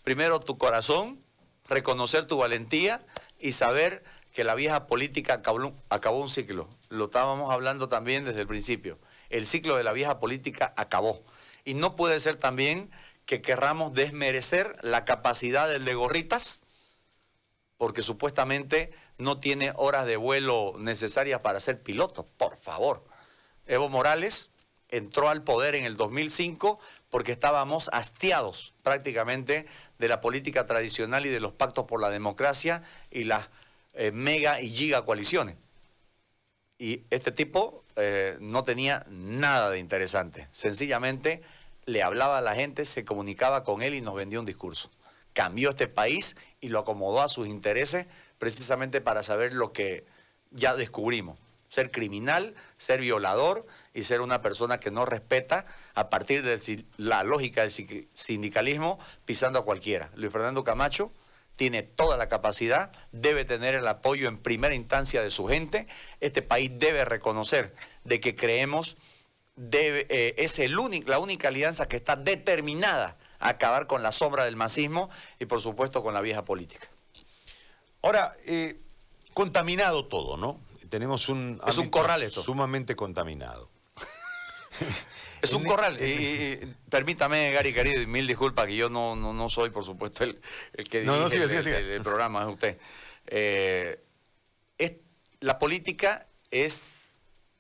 primero 0.08 0.40
tu 0.40 0.58
corazón, 0.58 1.22
reconocer 1.68 2.28
tu 2.28 2.38
valentía 2.38 3.06
y 3.42 3.52
saber 3.52 4.06
que 4.32 4.46
la 4.46 4.56
vieja 4.56 4.88
política 4.88 5.34
acabó, 5.90 6.22
un 6.22 6.30
ciclo. 6.30 6.70
Lo 6.88 7.08
estábamos 7.08 7.52
hablando 7.52 7.90
también 7.90 8.24
desde 8.24 8.40
el 8.40 8.48
principio. 8.48 9.00
El 9.30 9.46
ciclo 9.46 9.76
de 9.76 9.84
la 9.84 9.92
vieja 9.92 10.18
política 10.22 10.74
acabó. 10.78 11.26
Y 11.66 11.74
no 11.74 11.98
puede 11.98 12.22
ser 12.22 12.38
también 12.38 12.90
que 13.26 13.42
querramos 13.42 13.92
desmerecer 13.92 14.78
la 14.82 15.04
capacidad 15.04 15.68
del 15.68 15.84
de 15.84 15.96
gorritas, 15.96 16.62
porque 17.76 18.02
supuestamente 18.02 18.94
no 19.18 19.42
tiene 19.42 19.74
horas 19.76 20.06
de 20.06 20.16
vuelo 20.16 20.76
necesarias 20.78 21.42
para 21.42 21.60
ser 21.60 21.84
piloto, 21.84 22.26
por 22.38 22.56
favor. 22.56 23.04
Evo 23.66 23.90
Morales 23.90 24.52
entró 24.90 25.30
al 25.30 25.44
poder 25.44 25.76
en 25.76 25.84
el 25.84 25.98
2005 25.98 26.80
porque 27.10 27.32
estábamos 27.32 27.90
hastiados 27.94 28.74
prácticamente 28.84 29.66
de 30.00 30.08
la 30.08 30.22
política 30.22 30.66
tradicional 30.66 31.26
y 31.26 31.30
de 31.30 31.40
los 31.40 31.54
pactos 31.54 31.86
por 31.86 32.02
la 32.02 32.10
democracia 32.10 32.84
y 33.12 33.24
las 33.24 33.50
eh, 33.94 34.12
mega 34.12 34.62
y 34.62 34.70
giga 34.70 35.06
coaliciones. 35.06 35.56
Y 36.80 37.04
este 37.10 37.32
tipo 37.32 37.84
eh, 37.96 38.38
no 38.40 38.64
tenía 38.64 39.06
nada 39.10 39.72
de 39.72 39.80
interesante. 39.80 40.48
Sencillamente 40.52 41.42
le 41.86 42.04
hablaba 42.04 42.38
a 42.38 42.42
la 42.42 42.54
gente, 42.54 42.86
se 42.86 43.06
comunicaba 43.06 43.64
con 43.64 43.82
él 43.82 43.96
y 43.96 44.02
nos 44.02 44.14
vendía 44.14 44.40
un 44.40 44.46
discurso. 44.46 44.92
Cambió 45.34 45.70
este 45.70 45.88
país 45.88 46.36
y 46.62 46.70
lo 46.70 46.80
acomodó 46.80 47.22
a 47.22 47.30
sus 47.30 47.48
intereses 47.48 48.06
precisamente 48.38 49.02
para 49.02 49.24
saber 49.24 49.54
lo 49.54 49.74
que 49.74 50.06
ya 50.52 50.76
descubrimos. 50.76 51.40
Ser 51.78 51.92
criminal, 51.92 52.56
ser 52.80 53.02
violador 53.02 53.68
y 53.94 54.02
ser 54.02 54.22
una 54.22 54.42
persona 54.42 54.80
que 54.80 54.90
no 54.90 55.06
respeta 55.06 55.68
a 55.94 56.10
partir 56.10 56.42
de 56.42 56.86
la 56.98 57.24
lógica 57.24 57.62
del 57.62 58.08
sindicalismo 58.16 58.98
pisando 59.26 59.60
a 59.60 59.64
cualquiera. 59.64 60.10
Luis 60.16 60.32
Fernando 60.32 60.64
Camacho 60.64 61.12
tiene 61.56 61.84
toda 61.84 62.18
la 62.18 62.30
capacidad, 62.30 62.92
debe 63.12 63.46
tener 63.46 63.76
el 63.76 63.88
apoyo 63.88 64.28
en 64.28 64.40
primera 64.40 64.74
instancia 64.74 65.22
de 65.22 65.30
su 65.30 65.46
gente. 65.46 65.86
Este 66.20 66.42
país 66.42 66.72
debe 66.74 67.06
reconocer 67.06 67.76
de 68.06 68.20
que 68.20 68.36
creemos 68.36 68.98
debe, 69.56 70.08
eh, 70.10 70.34
es 70.40 70.58
la 71.06 71.20
única 71.20 71.50
alianza 71.50 71.88
que 71.88 71.98
está 71.98 72.16
determinada 72.16 73.18
a 73.38 73.50
acabar 73.50 73.86
con 73.86 74.02
la 74.02 74.12
sombra 74.12 74.46
del 74.46 74.56
masismo 74.56 75.12
y 75.40 75.46
por 75.46 75.62
supuesto 75.62 76.02
con 76.02 76.16
la 76.16 76.22
vieja 76.22 76.44
política. 76.44 76.88
Ahora, 78.02 78.34
eh, 78.48 78.80
contaminado 79.36 80.08
todo, 80.08 80.38
¿no? 80.38 80.60
Tenemos 80.90 81.30
un... 81.30 81.60
Es 81.68 81.78
un 81.78 81.90
corral 81.90 82.24
esto. 82.24 82.42
Sumamente 82.42 82.96
contaminado. 82.96 83.70
es 85.42 85.54
un 85.54 85.64
corral. 85.64 86.02
Y, 86.02 86.76
permítame, 86.90 87.52
Gary 87.52 87.74
querido, 87.74 88.06
mil 88.08 88.28
disculpas 88.28 88.68
que 88.68 88.76
yo 88.76 88.90
no, 88.90 89.16
no, 89.16 89.50
soy, 89.50 89.70
por 89.70 89.86
supuesto, 89.86 90.24
el, 90.24 90.40
que 90.90 91.02
dirige 91.02 91.96
el, 91.96 92.02
programa, 92.02 92.44
es 92.44 92.50
usted. 92.50 92.78
Eh, 93.28 94.04
es, 94.78 94.94
la 95.40 95.60
política 95.60 96.28
es 96.52 97.16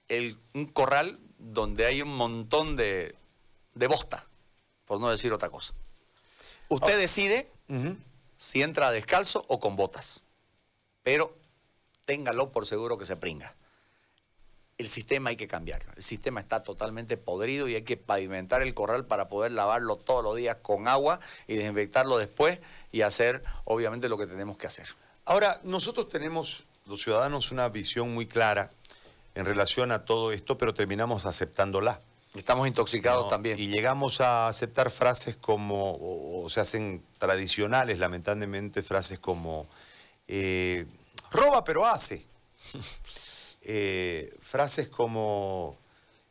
el, 0.08 0.38
un 0.54 0.66
corral 0.68 1.20
donde 1.38 1.86
hay 1.86 2.02
un 2.02 2.16
montón 2.16 2.76
de, 2.76 3.16
de 3.74 3.88
bosta, 3.88 4.26
por 4.86 5.00
no 5.00 5.10
decir 5.10 5.34
otra 5.34 5.50
cosa. 5.50 5.74
Usted 6.70 6.96
oh. 6.96 6.98
decide 6.98 7.50
si 8.38 8.62
entra 8.62 8.92
descalzo 8.92 9.46
o 9.48 9.60
con 9.60 9.76
botas 9.76 10.22
pero 11.08 11.34
téngalo 12.08 12.52
por 12.52 12.66
seguro 12.66 12.98
que 12.98 13.06
se 13.06 13.18
pringa. 13.18 13.54
el 14.80 14.88
sistema 14.88 15.32
hay 15.32 15.36
que 15.36 15.48
cambiarlo. 15.48 15.92
El 15.96 16.04
sistema 16.04 16.40
está 16.40 16.62
totalmente 16.62 17.18
podrido 17.18 17.68
y 17.68 17.76
hay 17.76 17.82
que 17.82 17.98
pavimentar 17.98 18.62
el 18.62 18.74
corral 18.76 19.06
para 19.06 19.28
poder 19.28 19.52
lavarlo 19.52 19.98
todos 19.98 20.24
los 20.24 20.36
días 20.36 20.58
con 20.62 20.88
agua 20.88 21.20
y 21.48 21.56
desinfectarlo 21.56 22.18
después 22.18 22.60
y 22.92 23.02
hacer, 23.02 23.44
obviamente, 23.66 24.08
lo 24.08 24.18
que 24.18 24.28
tenemos 24.28 24.56
que 24.56 24.68
hacer. 24.68 24.88
Ahora, 25.26 25.60
nosotros 25.64 26.08
tenemos, 26.10 26.66
los 26.86 27.02
ciudadanos, 27.02 27.52
una 27.52 27.68
visión 27.70 28.14
muy 28.14 28.28
clara 28.28 28.72
en 29.34 29.46
relación 29.46 29.92
a 29.92 30.06
todo 30.06 30.32
esto, 30.32 30.58
pero 30.58 30.74
terminamos 30.74 31.26
aceptándola. 31.26 32.00
Estamos 32.36 32.68
intoxicados 32.68 33.24
¿no? 33.24 33.30
también. 33.30 33.58
Y 33.60 33.68
llegamos 33.68 34.22
a 34.22 34.48
aceptar 34.48 34.92
frases 34.92 35.36
como, 35.36 35.92
o, 35.94 36.46
o 36.46 36.50
se 36.50 36.60
hacen 36.60 37.04
tradicionales, 37.18 37.98
lamentablemente, 37.98 38.84
frases 38.84 39.18
como, 39.18 39.68
eh, 40.28 40.86
roba 41.38 41.64
pero 41.64 41.86
hace. 41.86 42.26
Eh, 43.70 44.34
frases 44.40 44.88
como, 44.88 45.78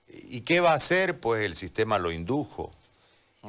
¿y 0.08 0.40
qué 0.40 0.60
va 0.60 0.70
a 0.72 0.76
hacer? 0.76 1.20
Pues 1.20 1.44
el 1.44 1.54
sistema 1.54 1.98
lo 1.98 2.10
indujo. 2.10 2.72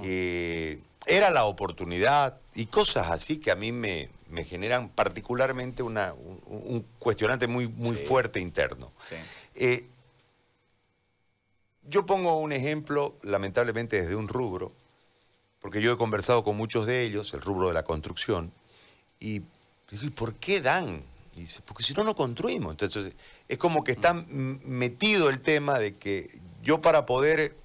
Eh, 0.04 0.82
era 1.06 1.30
la 1.30 1.46
oportunidad 1.46 2.38
y 2.54 2.66
cosas 2.66 3.10
así 3.12 3.38
que 3.38 3.50
a 3.50 3.56
mí 3.56 3.72
me, 3.72 4.10
me 4.30 4.44
generan 4.44 4.90
particularmente 4.90 5.84
una- 5.84 6.12
un, 6.14 6.42
un 6.48 6.86
cuestionante 7.00 7.48
muy, 7.48 7.70
muy 7.70 7.96
Sí. 7.96 8.04
fuerte 8.06 8.42
interno. 8.42 8.92
Sí. 9.08 9.16
Eh, 9.56 9.88
yo 11.84 12.06
pongo 12.06 12.36
un 12.38 12.52
ejemplo, 12.52 13.16
lamentablemente 13.24 14.02
desde 14.02 14.16
un 14.18 14.28
rubro, 14.28 14.74
porque 15.62 15.82
yo 15.82 15.94
he 15.94 15.98
conversado 15.98 16.44
con 16.44 16.58
muchos 16.58 16.86
de 16.88 17.04
ellos, 17.04 17.34
el 17.34 17.42
rubro 17.42 17.70
de 17.70 17.74
la 17.74 17.84
construcción, 17.84 18.52
y 19.22 19.40
digo, 19.90 20.04
¿y 20.04 20.10
por 20.10 20.36
qué 20.36 20.60
dan? 20.60 21.04
Dice, 21.38 21.62
porque 21.64 21.84
si 21.84 21.94
no, 21.94 22.04
no 22.04 22.16
construimos. 22.16 22.72
Entonces, 22.72 23.14
es 23.48 23.58
como 23.58 23.84
que 23.84 23.92
está 23.92 24.14
metido 24.14 25.30
el 25.30 25.40
tema 25.40 25.78
de 25.78 25.96
que 25.96 26.40
yo 26.64 26.82
para 26.82 27.06
poder 27.06 27.56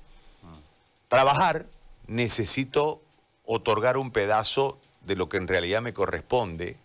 trabajar 1.09 1.67
necesito 2.07 3.01
otorgar 3.45 3.97
un 3.97 4.11
pedazo 4.11 4.79
de 5.01 5.17
lo 5.17 5.29
que 5.29 5.39
en 5.39 5.49
realidad 5.49 5.81
me 5.81 5.95
corresponde 5.95 6.77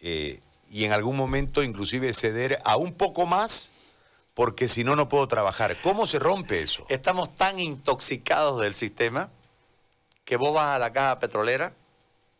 eh, 0.00 0.40
y 0.70 0.84
en 0.84 0.92
algún 0.92 1.16
momento 1.16 1.62
inclusive 1.62 2.12
ceder 2.14 2.58
a 2.64 2.76
un 2.76 2.92
poco 2.92 3.26
más 3.26 3.72
porque 4.34 4.68
si 4.68 4.84
no, 4.84 4.96
no 4.96 5.08
puedo 5.08 5.28
trabajar. 5.28 5.76
¿Cómo 5.82 6.06
se 6.06 6.18
rompe 6.18 6.62
eso? 6.62 6.86
Estamos 6.88 7.36
tan 7.36 7.60
intoxicados 7.60 8.62
del 8.62 8.74
sistema 8.74 9.28
que 10.24 10.36
vos 10.36 10.54
vas 10.54 10.68
a 10.68 10.78
la 10.78 10.92
caja 10.92 11.18
petrolera, 11.18 11.74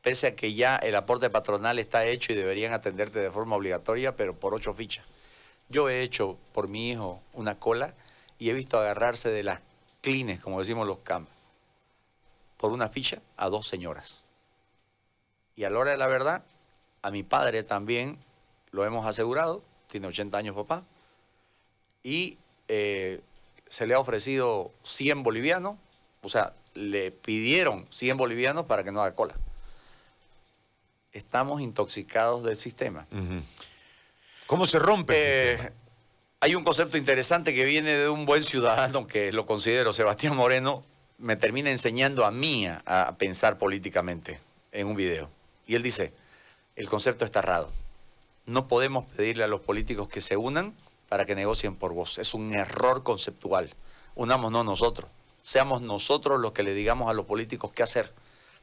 pese 0.02 0.26
a 0.26 0.36
que 0.36 0.54
ya 0.54 0.76
el 0.76 0.96
aporte 0.96 1.30
patronal 1.30 1.78
está 1.78 2.04
hecho 2.04 2.32
y 2.32 2.36
deberían 2.36 2.72
atenderte 2.72 3.20
de 3.20 3.30
forma 3.30 3.56
obligatoria, 3.56 4.16
pero 4.16 4.34
por 4.34 4.52
ocho 4.52 4.74
fichas. 4.74 5.06
Yo 5.68 5.88
he 5.88 6.02
hecho 6.02 6.36
por 6.52 6.68
mi 6.68 6.90
hijo 6.90 7.22
una 7.32 7.58
cola 7.58 7.94
y 8.38 8.50
he 8.50 8.52
visto 8.52 8.78
agarrarse 8.78 9.30
de 9.30 9.44
las 9.44 9.60
clines, 10.00 10.40
como 10.40 10.58
decimos 10.58 10.86
los 10.86 10.98
campos, 10.98 11.32
por 12.56 12.72
una 12.72 12.88
ficha 12.88 13.22
a 13.36 13.48
dos 13.48 13.68
señoras. 13.68 14.20
Y 15.54 15.64
a 15.64 15.70
la 15.70 15.78
hora 15.78 15.92
de 15.92 15.96
la 15.96 16.08
verdad, 16.08 16.42
a 17.02 17.10
mi 17.10 17.22
padre 17.22 17.62
también 17.62 18.18
lo 18.72 18.84
hemos 18.84 19.06
asegurado, 19.06 19.62
tiene 19.86 20.08
80 20.08 20.36
años 20.36 20.56
papá, 20.56 20.84
y 22.02 22.38
eh, 22.66 23.20
se 23.68 23.86
le 23.86 23.94
ha 23.94 24.00
ofrecido 24.00 24.72
100 24.82 25.22
bolivianos, 25.22 25.76
o 26.22 26.28
sea, 26.28 26.54
le 26.74 27.12
pidieron 27.12 27.86
100 27.90 28.16
bolivianos 28.16 28.66
para 28.66 28.82
que 28.82 28.90
no 28.90 29.02
haga 29.02 29.14
cola. 29.14 29.34
Estamos 31.12 31.60
intoxicados 31.60 32.42
del 32.44 32.56
sistema. 32.56 33.06
¿Cómo 34.46 34.66
se 34.66 34.78
rompe 34.78 35.12
el 35.14 35.20
Eh, 35.20 35.52
sistema? 35.58 35.76
hay 36.40 36.54
un 36.54 36.64
concepto 36.64 36.96
interesante 36.96 37.54
que 37.54 37.64
viene 37.64 37.92
de 37.94 38.08
un 38.08 38.24
buen 38.26 38.42
ciudadano 38.44 39.06
que 39.06 39.30
lo 39.32 39.44
considero, 39.46 39.92
Sebastián 39.92 40.36
Moreno, 40.36 40.84
me 41.18 41.36
termina 41.36 41.70
enseñando 41.70 42.24
a 42.24 42.30
mí 42.30 42.66
a, 42.66 42.82
a 42.84 43.16
pensar 43.16 43.58
políticamente 43.58 44.40
en 44.72 44.86
un 44.86 44.96
video. 44.96 45.28
Y 45.66 45.74
él 45.76 45.82
dice, 45.82 46.12
el 46.76 46.88
concepto 46.88 47.24
está 47.24 47.40
errado. 47.40 47.70
No 48.46 48.66
podemos 48.66 49.04
pedirle 49.10 49.44
a 49.44 49.48
los 49.48 49.60
políticos 49.60 50.08
que 50.08 50.20
se 50.20 50.36
unan 50.36 50.74
para 51.08 51.26
que 51.26 51.34
negocien 51.34 51.76
por 51.76 51.92
vos. 51.92 52.18
Es 52.18 52.34
un 52.34 52.54
error 52.54 53.02
conceptual. 53.04 53.70
Unámonos 54.16 54.64
nosotros. 54.64 55.10
Seamos 55.42 55.80
nosotros 55.82 56.40
los 56.40 56.52
que 56.52 56.62
le 56.62 56.74
digamos 56.74 57.08
a 57.10 57.12
los 57.12 57.26
políticos 57.26 57.70
qué 57.72 57.82
hacer. 57.82 58.12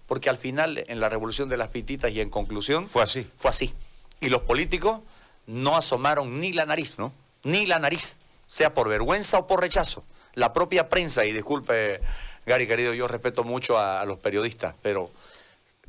Porque 0.10 0.30
al 0.30 0.38
final, 0.38 0.84
en 0.88 1.00
la 1.00 1.08
revolución 1.08 1.48
de 1.48 1.56
las 1.56 1.70
pititas 1.70 2.12
y 2.12 2.20
en 2.20 2.30
conclusión, 2.30 2.90
Fue 2.90 3.04
así. 3.04 3.26
fue 3.38 3.52
así. 3.52 3.74
Y 4.20 4.28
los 4.28 4.42
políticos 4.42 5.00
no 5.48 5.78
asomaron 5.78 6.42
ni 6.42 6.52
la 6.52 6.66
nariz, 6.66 7.00
¿no? 7.00 7.14
Ni 7.44 7.66
la 7.66 7.80
nariz, 7.80 8.20
sea 8.48 8.74
por 8.74 8.90
vergüenza 8.90 9.38
o 9.40 9.48
por 9.48 9.62
rechazo. 9.62 10.04
La 10.34 10.52
propia 10.52 10.90
prensa, 10.90 11.26
y 11.26 11.32
disculpe, 11.32 12.02
Gary, 12.46 12.68
querido, 12.68 12.94
yo 12.94 13.08
respeto 13.08 13.44
mucho 13.44 13.78
a, 13.78 14.02
a 14.02 14.06
los 14.06 14.18
periodistas, 14.20 14.76
pero 14.82 15.12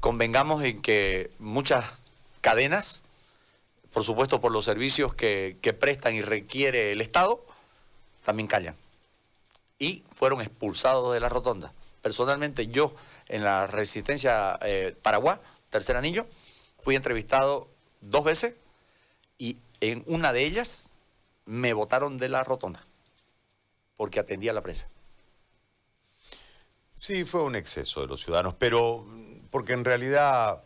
convengamos 0.01 0.63
en 0.65 0.81
que 0.83 1.31
muchas 1.39 1.85
cadenas, 2.43 3.03
por 3.93 4.05
supuesto 4.05 4.41
por 4.41 4.53
los 4.53 4.65
servicios 4.65 5.15
que, 5.15 5.57
que 5.63 5.73
prestan 5.73 6.15
y 6.15 6.23
requiere 6.23 6.93
el 6.93 7.01
Estado, 7.01 7.45
también 8.25 8.47
callan. 8.47 8.77
Y 9.79 10.05
fueron 10.15 10.43
expulsados 10.43 11.15
de 11.15 11.21
la 11.21 11.31
rotonda. 11.31 11.73
Personalmente, 12.03 12.67
yo 12.69 12.95
en 13.29 13.45
la 13.45 13.67
resistencia 13.67 14.59
eh, 14.63 14.97
Paraguay, 15.03 15.39
tercer 15.69 15.97
anillo, 15.97 16.27
fui 16.83 16.97
entrevistado 16.97 17.69
dos 18.01 18.25
veces 18.25 18.55
y 19.39 19.59
en 19.81 20.03
una 20.07 20.33
de 20.33 20.45
ellas 20.45 20.91
me 21.45 21.73
votaron 21.73 22.19
de 22.19 22.29
la 22.29 22.45
rotonda 22.45 22.85
porque 23.97 24.19
atendía 24.19 24.53
a 24.53 24.55
la 24.55 24.63
prensa. 24.63 24.89
Sí, 26.95 27.25
fue 27.25 27.43
un 27.43 27.55
exceso 27.55 28.01
de 28.01 28.07
los 28.07 28.23
ciudadanos, 28.23 28.55
pero 28.59 29.05
mm, 29.07 29.49
porque 29.51 29.75
en 29.75 29.85
realidad 29.85 30.63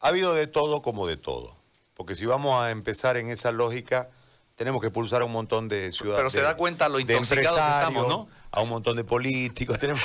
ha 0.00 0.08
habido 0.08 0.34
de 0.34 0.46
todo 0.46 0.82
como 0.82 1.06
de 1.06 1.16
todo. 1.16 1.56
Porque 1.94 2.14
si 2.14 2.26
vamos 2.26 2.62
a 2.62 2.70
empezar 2.70 3.16
en 3.16 3.30
esa 3.30 3.50
lógica, 3.50 4.10
tenemos 4.56 4.80
que 4.80 4.90
pulsar 4.90 5.22
a 5.22 5.24
un 5.24 5.32
montón 5.32 5.68
de 5.68 5.90
ciudadanos. 5.90 6.32
Pero 6.32 6.42
se 6.42 6.46
da 6.46 6.56
cuenta 6.56 6.88
lo 6.88 7.00
intoxicados 7.00 7.58
que 7.58 7.66
estamos, 7.66 8.08
¿no? 8.08 8.28
A 8.50 8.62
un 8.62 8.68
montón 8.70 8.96
de 8.96 9.04
políticos. 9.04 9.78
Tenemos, 9.80 10.02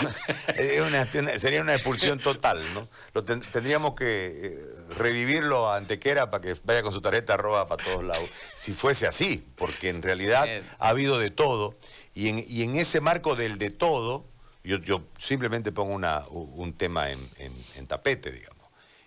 una- 0.88 1.06
sería 1.40 1.62
una 1.62 1.74
expulsión 1.74 2.20
total, 2.20 2.74
¿no? 2.74 2.88
Lo 3.14 3.24
ten- 3.24 3.42
tendríamos 3.42 3.96
que 3.96 4.06
eh, 4.44 4.60
revivirlo 4.98 5.70
a 5.70 5.78
Antequera 5.78 6.30
para 6.30 6.42
que 6.42 6.56
vaya 6.66 6.84
con 6.84 6.92
su 6.92 7.02
tarjeta 7.02 7.38
roja 7.38 7.68
para 7.68 7.84
todos 7.84 8.04
lados. 8.04 8.30
Si 8.56 8.74
fuese 8.74 9.08
así, 9.08 9.46
porque 9.56 9.90
en 9.90 10.02
realidad 10.02 10.46
ha 10.80 10.90
habido 10.90 11.20
de 11.20 11.32
todo. 11.32 11.76
Y 12.14 12.28
en, 12.30 12.44
y 12.48 12.64
en 12.64 12.76
ese 12.76 13.00
marco 13.02 13.36
del 13.36 13.58
de 13.58 13.72
todo, 13.72 14.26
yo, 14.64 14.78
yo 14.78 15.04
simplemente 15.20 15.72
pongo 15.72 15.94
una- 15.94 16.26
un 16.30 16.74
tema 16.74 17.12
en, 17.12 17.20
en- 17.38 17.56
en 17.76 17.88
tapete, 17.88 18.32
digamos. 18.32 18.64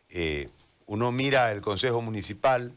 Eh, 0.09 0.49
uno 0.87 1.12
mira 1.12 1.53
el 1.53 1.61
Consejo 1.61 2.01
Municipal 2.01 2.72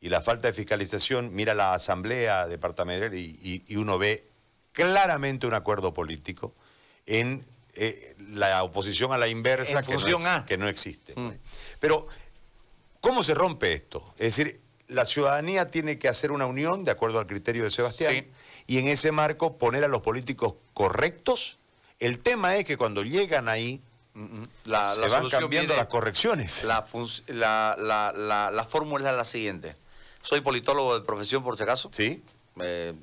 y 0.00 0.08
la 0.08 0.22
falta 0.22 0.48
de 0.48 0.54
fiscalización, 0.54 1.34
mira 1.34 1.54
la 1.54 1.74
Asamblea 1.74 2.46
Departamental 2.46 3.12
y, 3.14 3.36
y- 3.42 3.64
y 3.66 3.76
uno 3.76 3.98
ve 3.98 4.27
claramente 4.82 5.46
un 5.46 5.54
acuerdo 5.54 5.92
político 5.92 6.54
en 7.06 7.44
eh, 7.74 8.14
la 8.30 8.62
oposición 8.62 9.12
a 9.12 9.18
la 9.18 9.28
inversa 9.28 9.82
que, 9.82 9.92
no 9.92 9.98
función 9.98 10.20
ex- 10.22 10.30
a. 10.30 10.46
que 10.46 10.56
no 10.58 10.68
existe. 10.68 11.14
Mm. 11.16 11.32
Pero, 11.80 12.06
¿cómo 13.00 13.22
se 13.22 13.34
rompe 13.34 13.72
esto? 13.72 14.04
Es 14.18 14.36
decir, 14.36 14.60
la 14.88 15.04
ciudadanía 15.06 15.70
tiene 15.70 15.98
que 15.98 16.08
hacer 16.08 16.32
una 16.32 16.46
unión 16.46 16.84
de 16.84 16.90
acuerdo 16.90 17.18
al 17.18 17.26
criterio 17.26 17.64
de 17.64 17.70
Sebastián 17.70 18.12
Sí. 18.14 18.26
y 18.66 18.78
en 18.78 18.88
ese 18.88 19.12
marco 19.12 19.58
poner 19.58 19.84
a 19.84 19.88
los 19.88 20.02
políticos 20.02 20.54
correctos. 20.74 21.58
El 22.00 22.18
tema 22.20 22.56
es 22.56 22.64
que 22.64 22.76
cuando 22.76 23.02
llegan 23.02 23.48
ahí 23.48 23.82
Mm, 24.14 24.40
mm. 24.40 24.48
La, 24.64 24.94
se 24.94 25.00
la 25.02 25.06
van 25.08 25.28
cambiando 25.28 25.76
las 25.76 25.86
correcciones. 25.86 26.64
La 26.64 26.82
fórmula 28.68 29.10
es 29.10 29.16
la 29.16 29.24
siguiente. 29.24 29.76
Soy 30.22 30.40
politólogo 30.40 30.98
de 30.98 31.04
profesión, 31.04 31.44
por 31.44 31.56
si 31.56 31.62
acaso. 31.62 31.90
¿Sí? 31.92 32.22
Eh, 32.60 32.94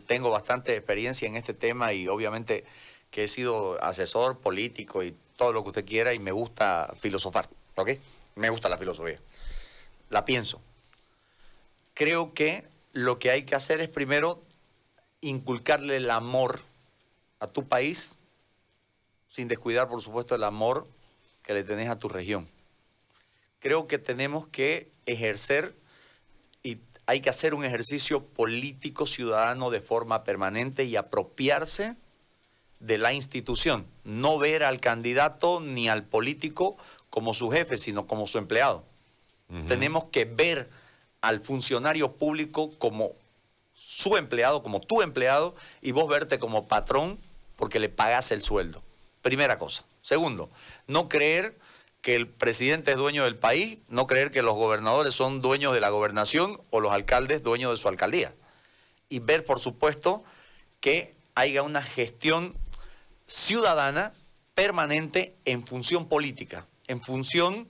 tengo 0.00 0.30
bastante 0.30 0.74
experiencia 0.76 1.28
en 1.28 1.36
este 1.36 1.54
tema 1.54 1.92
y 1.92 2.08
obviamente 2.08 2.64
que 3.10 3.24
he 3.24 3.28
sido 3.28 3.82
asesor 3.82 4.38
político 4.38 5.02
y 5.02 5.14
todo 5.36 5.52
lo 5.52 5.62
que 5.62 5.68
usted 5.70 5.84
quiera 5.84 6.14
y 6.14 6.18
me 6.18 6.32
gusta 6.32 6.92
filosofar, 6.98 7.48
¿ok? 7.76 7.90
Me 8.36 8.48
gusta 8.50 8.68
la 8.68 8.78
filosofía. 8.78 9.18
La 10.08 10.24
pienso. 10.24 10.60
Creo 11.94 12.32
que 12.32 12.64
lo 12.92 13.18
que 13.18 13.30
hay 13.30 13.44
que 13.44 13.54
hacer 13.54 13.80
es 13.80 13.88
primero 13.88 14.40
inculcarle 15.20 15.96
el 15.96 16.10
amor 16.10 16.60
a 17.38 17.46
tu 17.46 17.68
país 17.68 18.16
sin 19.30 19.48
descuidar, 19.48 19.88
por 19.88 20.02
supuesto, 20.02 20.34
el 20.34 20.44
amor 20.44 20.86
que 21.42 21.54
le 21.54 21.64
tenés 21.64 21.88
a 21.88 21.98
tu 21.98 22.08
región. 22.08 22.48
Creo 23.60 23.86
que 23.86 23.98
tenemos 23.98 24.46
que 24.48 24.90
ejercer 25.06 25.74
hay 27.06 27.20
que 27.20 27.30
hacer 27.30 27.54
un 27.54 27.64
ejercicio 27.64 28.24
político 28.24 29.06
ciudadano 29.06 29.70
de 29.70 29.80
forma 29.80 30.24
permanente 30.24 30.84
y 30.84 30.96
apropiarse 30.96 31.96
de 32.80 32.98
la 32.98 33.12
institución, 33.12 33.86
no 34.04 34.38
ver 34.38 34.64
al 34.64 34.80
candidato 34.80 35.60
ni 35.60 35.88
al 35.88 36.04
político 36.04 36.76
como 37.10 37.34
su 37.34 37.50
jefe, 37.50 37.78
sino 37.78 38.06
como 38.06 38.26
su 38.26 38.38
empleado. 38.38 38.84
Tenemos 39.68 40.04
que 40.04 40.24
ver 40.24 40.70
al 41.20 41.40
funcionario 41.40 42.12
público 42.12 42.70
como 42.78 43.12
su 43.74 44.16
empleado, 44.16 44.62
como 44.62 44.80
tu 44.80 45.02
empleado, 45.02 45.54
y 45.82 45.92
vos 45.92 46.08
verte 46.08 46.38
como 46.38 46.68
patrón 46.68 47.18
porque 47.56 47.78
le 47.78 47.90
pagás 47.90 48.32
el 48.32 48.42
sueldo. 48.42 48.82
Primera 49.20 49.58
cosa. 49.58 49.84
Segundo, 50.00 50.48
no 50.86 51.08
creer 51.08 51.54
que 52.02 52.16
el 52.16 52.26
presidente 52.26 52.90
es 52.90 52.96
dueño 52.96 53.24
del 53.24 53.36
país, 53.36 53.78
no 53.88 54.08
creer 54.08 54.32
que 54.32 54.42
los 54.42 54.54
gobernadores 54.54 55.14
son 55.14 55.40
dueños 55.40 55.72
de 55.72 55.80
la 55.80 55.88
gobernación 55.88 56.60
o 56.70 56.80
los 56.80 56.92
alcaldes 56.92 57.44
dueños 57.44 57.70
de 57.70 57.76
su 57.80 57.88
alcaldía. 57.88 58.34
Y 59.08 59.20
ver, 59.20 59.44
por 59.44 59.60
supuesto, 59.60 60.24
que 60.80 61.14
haya 61.36 61.62
una 61.62 61.80
gestión 61.80 62.56
ciudadana 63.28 64.12
permanente 64.56 65.36
en 65.44 65.64
función 65.64 66.08
política, 66.08 66.66
en 66.88 67.00
función 67.00 67.68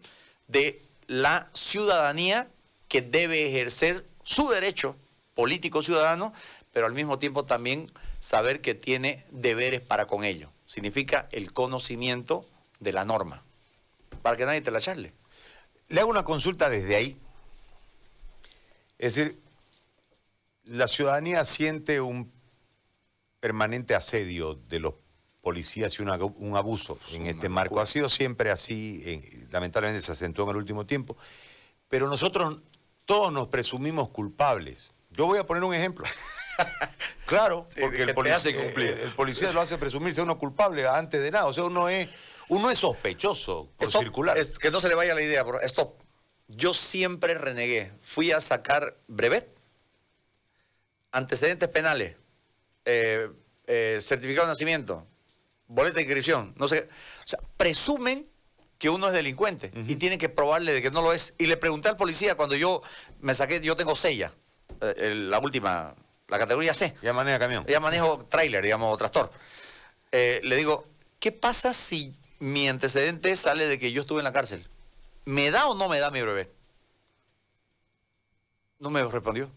de 0.48 0.80
la 1.06 1.50
ciudadanía 1.52 2.48
que 2.88 3.02
debe 3.02 3.46
ejercer 3.46 4.06
su 4.24 4.48
derecho 4.48 4.96
político 5.34 5.82
ciudadano, 5.82 6.32
pero 6.72 6.86
al 6.86 6.94
mismo 6.94 7.18
tiempo 7.18 7.44
también 7.44 7.92
saber 8.20 8.62
que 8.62 8.74
tiene 8.74 9.26
deberes 9.30 9.82
para 9.82 10.06
con 10.06 10.24
ello. 10.24 10.50
Significa 10.64 11.28
el 11.32 11.52
conocimiento 11.52 12.46
de 12.80 12.92
la 12.92 13.04
norma 13.04 13.42
para 14.22 14.36
que 14.36 14.46
nadie 14.46 14.60
te 14.60 14.70
la 14.70 14.80
charle. 14.80 15.12
Le 15.88 16.00
hago 16.00 16.10
una 16.10 16.24
consulta 16.24 16.70
desde 16.70 16.96
ahí. 16.96 17.20
Es 18.98 19.16
decir, 19.16 19.42
la 20.64 20.88
ciudadanía 20.88 21.44
siente 21.44 22.00
un 22.00 22.32
permanente 23.40 23.94
asedio 23.94 24.54
de 24.54 24.78
los 24.78 24.94
policías 25.40 25.98
y 25.98 26.02
un 26.02 26.56
abuso 26.56 26.98
en 27.12 27.26
este 27.26 27.48
marco. 27.48 27.80
Ha 27.80 27.86
sido 27.86 28.08
siempre 28.08 28.52
así, 28.52 29.02
eh, 29.04 29.46
lamentablemente 29.50 30.00
se 30.00 30.12
acentuó 30.12 30.44
en 30.44 30.50
el 30.50 30.56
último 30.58 30.86
tiempo, 30.86 31.16
pero 31.88 32.08
nosotros 32.08 32.62
todos 33.04 33.32
nos 33.32 33.48
presumimos 33.48 34.10
culpables. 34.10 34.92
Yo 35.10 35.26
voy 35.26 35.38
a 35.38 35.46
poner 35.46 35.64
un 35.64 35.74
ejemplo. 35.74 36.06
claro, 37.26 37.66
porque 37.80 38.04
el 38.04 38.14
policía, 38.14 38.52
eh, 38.52 39.00
el 39.02 39.12
policía, 39.14 39.52
lo 39.52 39.60
hace 39.60 39.76
presumirse 39.76 40.22
uno 40.22 40.38
culpable 40.38 40.86
antes 40.86 41.20
de 41.20 41.32
nada. 41.32 41.46
O 41.46 41.52
sea, 41.52 41.64
uno 41.64 41.88
es 41.88 42.08
uno 42.52 42.70
es 42.70 42.78
sospechoso 42.78 43.70
por 43.78 43.90
circular. 43.90 44.36
que 44.60 44.70
no 44.70 44.80
se 44.80 44.88
le 44.88 44.94
vaya 44.94 45.14
la 45.14 45.22
idea, 45.22 45.44
pero 45.44 45.60
stop. 45.62 45.94
Yo 46.48 46.74
siempre 46.74 47.34
renegué. 47.34 47.92
Fui 48.02 48.30
a 48.30 48.40
sacar 48.42 48.94
brevet, 49.08 49.48
antecedentes 51.12 51.68
penales, 51.70 52.14
eh, 52.84 53.30
eh, 53.66 53.98
certificado 54.02 54.46
de 54.46 54.52
nacimiento, 54.52 55.06
boleta 55.66 55.96
de 55.96 56.02
inscripción, 56.02 56.52
no 56.58 56.68
sé. 56.68 56.88
O 57.24 57.26
sea, 57.26 57.38
presumen 57.56 58.28
que 58.78 58.90
uno 58.90 59.06
es 59.06 59.14
delincuente 59.14 59.70
y 59.86 59.96
tienen 59.96 60.18
que 60.18 60.28
probarle 60.28 60.72
de 60.72 60.82
que 60.82 60.90
no 60.90 61.00
lo 61.00 61.14
es. 61.14 61.32
Y 61.38 61.46
le 61.46 61.56
pregunté 61.56 61.88
al 61.88 61.96
policía 61.96 62.34
cuando 62.34 62.54
yo 62.54 62.82
me 63.20 63.34
saqué, 63.34 63.60
yo 63.60 63.76
tengo 63.76 63.94
sella, 63.94 64.34
eh, 64.80 65.14
la 65.14 65.38
última, 65.38 65.94
la 66.28 66.38
categoría 66.38 66.74
C. 66.74 66.94
Ya 67.00 67.14
maneja 67.14 67.38
camión. 67.38 67.64
Ya 67.66 67.80
manejo 67.80 68.26
trailer, 68.26 68.62
digamos, 68.62 68.98
tractor. 68.98 69.30
le 70.12 70.56
digo, 70.56 70.86
¿qué 71.18 71.32
pasa 71.32 71.72
si 71.72 72.14
mi 72.42 72.68
antecedente 72.68 73.36
sale 73.36 73.66
de 73.66 73.78
que 73.78 73.92
yo 73.92 74.00
estuve 74.00 74.18
en 74.18 74.24
la 74.24 74.32
cárcel. 74.32 74.66
¿Me 75.24 75.52
da 75.52 75.68
o 75.68 75.76
no 75.76 75.88
me 75.88 76.00
da 76.00 76.10
mi 76.10 76.20
brevet? 76.20 76.52
No 78.80 78.90
me 78.90 79.04
respondió. 79.04 79.48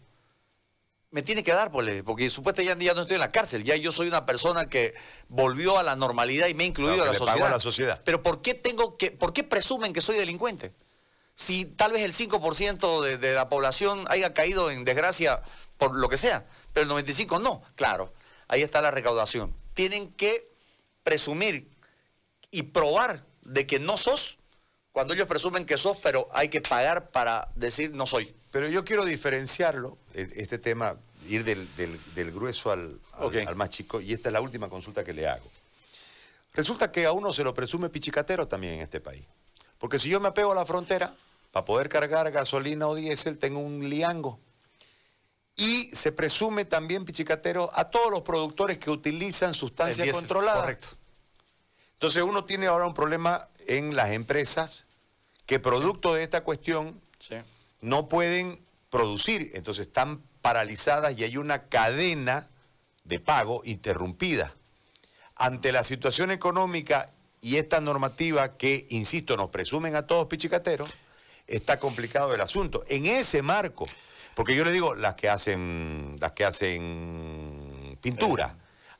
Me 1.10 1.22
tiene 1.22 1.42
que 1.42 1.50
dar, 1.50 1.72
pues, 1.72 2.04
porque 2.04 2.30
supuestamente 2.30 2.84
ya, 2.84 2.94
no 2.94 3.00
estoy 3.00 3.16
en 3.16 3.22
la 3.22 3.32
cárcel, 3.32 3.64
ya 3.64 3.74
yo 3.74 3.90
soy 3.90 4.06
una 4.06 4.24
persona 4.24 4.68
que 4.68 4.94
volvió 5.28 5.78
a 5.78 5.82
la 5.82 5.96
normalidad 5.96 6.46
y 6.46 6.54
me 6.54 6.62
ha 6.62 6.66
incluido 6.68 7.02
a, 7.02 7.06
la 7.06 7.14
sociedad. 7.14 7.50
la 7.50 7.58
sociedad. 7.58 8.02
Pero 8.04 8.22
¿por 8.22 8.40
qué 8.40 8.54
tengo 8.54 8.96
que, 8.96 9.10
por 9.10 9.32
qué 9.32 9.42
presumen 9.42 9.92
que 9.92 10.00
soy 10.00 10.16
delincuente? 10.16 10.72
Si 11.34 11.64
tal 11.64 11.90
vez 11.90 12.02
el 12.02 12.14
5% 12.14 13.02
de, 13.02 13.18
de 13.18 13.34
la 13.34 13.48
población 13.48 14.04
haya 14.08 14.32
caído 14.32 14.70
en 14.70 14.84
desgracia 14.84 15.42
por 15.76 15.96
lo 15.96 16.08
que 16.08 16.18
sea, 16.18 16.46
pero 16.72 16.84
el 16.84 17.06
95% 17.06 17.42
no. 17.42 17.62
Claro, 17.74 18.12
ahí 18.46 18.62
está 18.62 18.80
la 18.80 18.92
recaudación. 18.92 19.52
Tienen 19.74 20.12
que 20.12 20.48
presumir 21.02 21.75
y 22.56 22.62
probar 22.62 23.22
de 23.42 23.66
que 23.66 23.78
no 23.78 23.98
sos 23.98 24.38
cuando 24.90 25.12
ellos 25.12 25.28
presumen 25.28 25.66
que 25.66 25.76
sos, 25.76 25.98
pero 25.98 26.26
hay 26.32 26.48
que 26.48 26.62
pagar 26.62 27.10
para 27.10 27.50
decir 27.54 27.90
no 27.90 28.06
soy. 28.06 28.34
Pero 28.50 28.66
yo 28.66 28.82
quiero 28.82 29.04
diferenciarlo, 29.04 29.98
este 30.14 30.58
tema, 30.58 30.96
ir 31.28 31.44
del, 31.44 32.32
grueso 32.32 32.70
al, 32.72 32.98
al, 33.12 33.56
más 33.56 33.68
chico, 33.68 34.00
y 34.00 34.14
esta 34.14 34.30
es 34.30 34.32
la 34.32 34.40
última 34.40 34.70
consulta 34.70 35.04
que 35.04 35.12
le 35.12 35.28
hago. 35.28 35.50
Resulta 36.54 36.90
que 36.90 37.04
a 37.04 37.12
uno 37.12 37.30
se 37.34 37.44
lo 37.44 37.52
presume 37.52 37.90
pichicatero 37.90 38.48
también 38.48 38.76
en 38.76 38.80
este 38.80 39.02
país. 39.02 39.26
Porque 39.78 39.98
si 39.98 40.08
yo 40.08 40.18
me 40.18 40.28
apego 40.28 40.52
a 40.52 40.54
la 40.54 40.64
frontera, 40.64 41.14
para 41.52 41.66
poder 41.66 41.90
cargar 41.90 42.30
gasolina 42.30 42.88
o 42.88 42.94
diésel, 42.94 43.36
tengo 43.36 43.58
un 43.58 43.90
liango. 43.90 44.40
Y 45.56 45.94
se 45.94 46.10
presume 46.10 46.64
también 46.64 47.04
pichicatero 47.04 47.70
a 47.74 47.90
todos 47.90 48.10
los 48.10 48.22
productores 48.22 48.78
que 48.78 48.90
utilizan 48.90 49.52
sustancias 49.52 50.08
controladas. 50.10 50.62
Correcto. 50.62 50.86
Entonces 51.96 52.22
uno 52.22 52.44
tiene 52.44 52.66
ahora 52.66 52.86
un 52.86 52.92
problema 52.94 53.48
en 53.66 53.96
las 53.96 54.10
empresas 54.10 54.86
que 55.46 55.58
producto 55.58 56.12
de 56.12 56.22
esta 56.22 56.42
cuestión 56.44 57.00
no 57.80 58.08
pueden 58.08 58.60
producir, 58.90 59.50
entonces 59.54 59.86
están 59.86 60.22
paralizadas 60.42 61.18
y 61.18 61.24
hay 61.24 61.38
una 61.38 61.64
cadena 61.68 62.50
de 63.04 63.18
pago 63.18 63.62
interrumpida. 63.64 64.54
Ante 65.36 65.72
la 65.72 65.84
situación 65.84 66.30
económica 66.30 67.12
y 67.40 67.56
esta 67.56 67.80
normativa 67.80 68.56
que, 68.56 68.86
insisto, 68.90 69.36
nos 69.36 69.50
presumen 69.50 69.96
a 69.96 70.06
todos 70.06 70.26
pichicateros, 70.26 70.90
está 71.46 71.78
complicado 71.78 72.34
el 72.34 72.40
asunto. 72.40 72.84
En 72.88 73.06
ese 73.06 73.40
marco, 73.40 73.86
porque 74.34 74.54
yo 74.54 74.64
le 74.64 74.72
digo, 74.72 74.94
las 74.94 75.14
que 75.14 75.30
hacen, 75.30 76.16
las 76.20 76.32
que 76.32 76.44
hacen 76.44 77.98
pintura, 78.02 78.54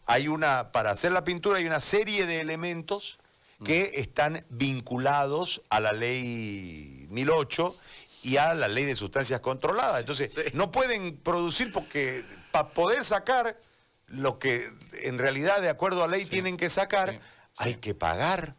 hay 0.06 0.28
una, 0.28 0.72
para 0.72 0.92
hacer 0.92 1.12
la 1.12 1.24
pintura 1.24 1.58
hay 1.58 1.66
una 1.66 1.80
serie 1.80 2.26
de 2.26 2.40
elementos 2.40 3.18
que 3.64 3.92
están 3.94 4.44
vinculados 4.50 5.62
a 5.70 5.80
la 5.80 5.92
ley 5.92 7.06
1008 7.10 7.76
y 8.22 8.36
a 8.36 8.54
la 8.54 8.68
ley 8.68 8.84
de 8.84 8.94
sustancias 8.94 9.40
controladas. 9.40 10.00
Entonces, 10.00 10.54
no 10.54 10.70
pueden 10.70 11.16
producir 11.16 11.72
porque 11.72 12.24
para 12.50 12.68
poder 12.68 13.04
sacar 13.04 13.58
lo 14.06 14.38
que 14.38 14.70
en 15.02 15.18
realidad 15.18 15.60
de 15.60 15.68
acuerdo 15.68 16.04
a 16.04 16.08
ley 16.08 16.26
tienen 16.26 16.56
que 16.56 16.70
sacar, 16.70 17.20
hay 17.56 17.76
que 17.76 17.94
pagar 17.94 18.54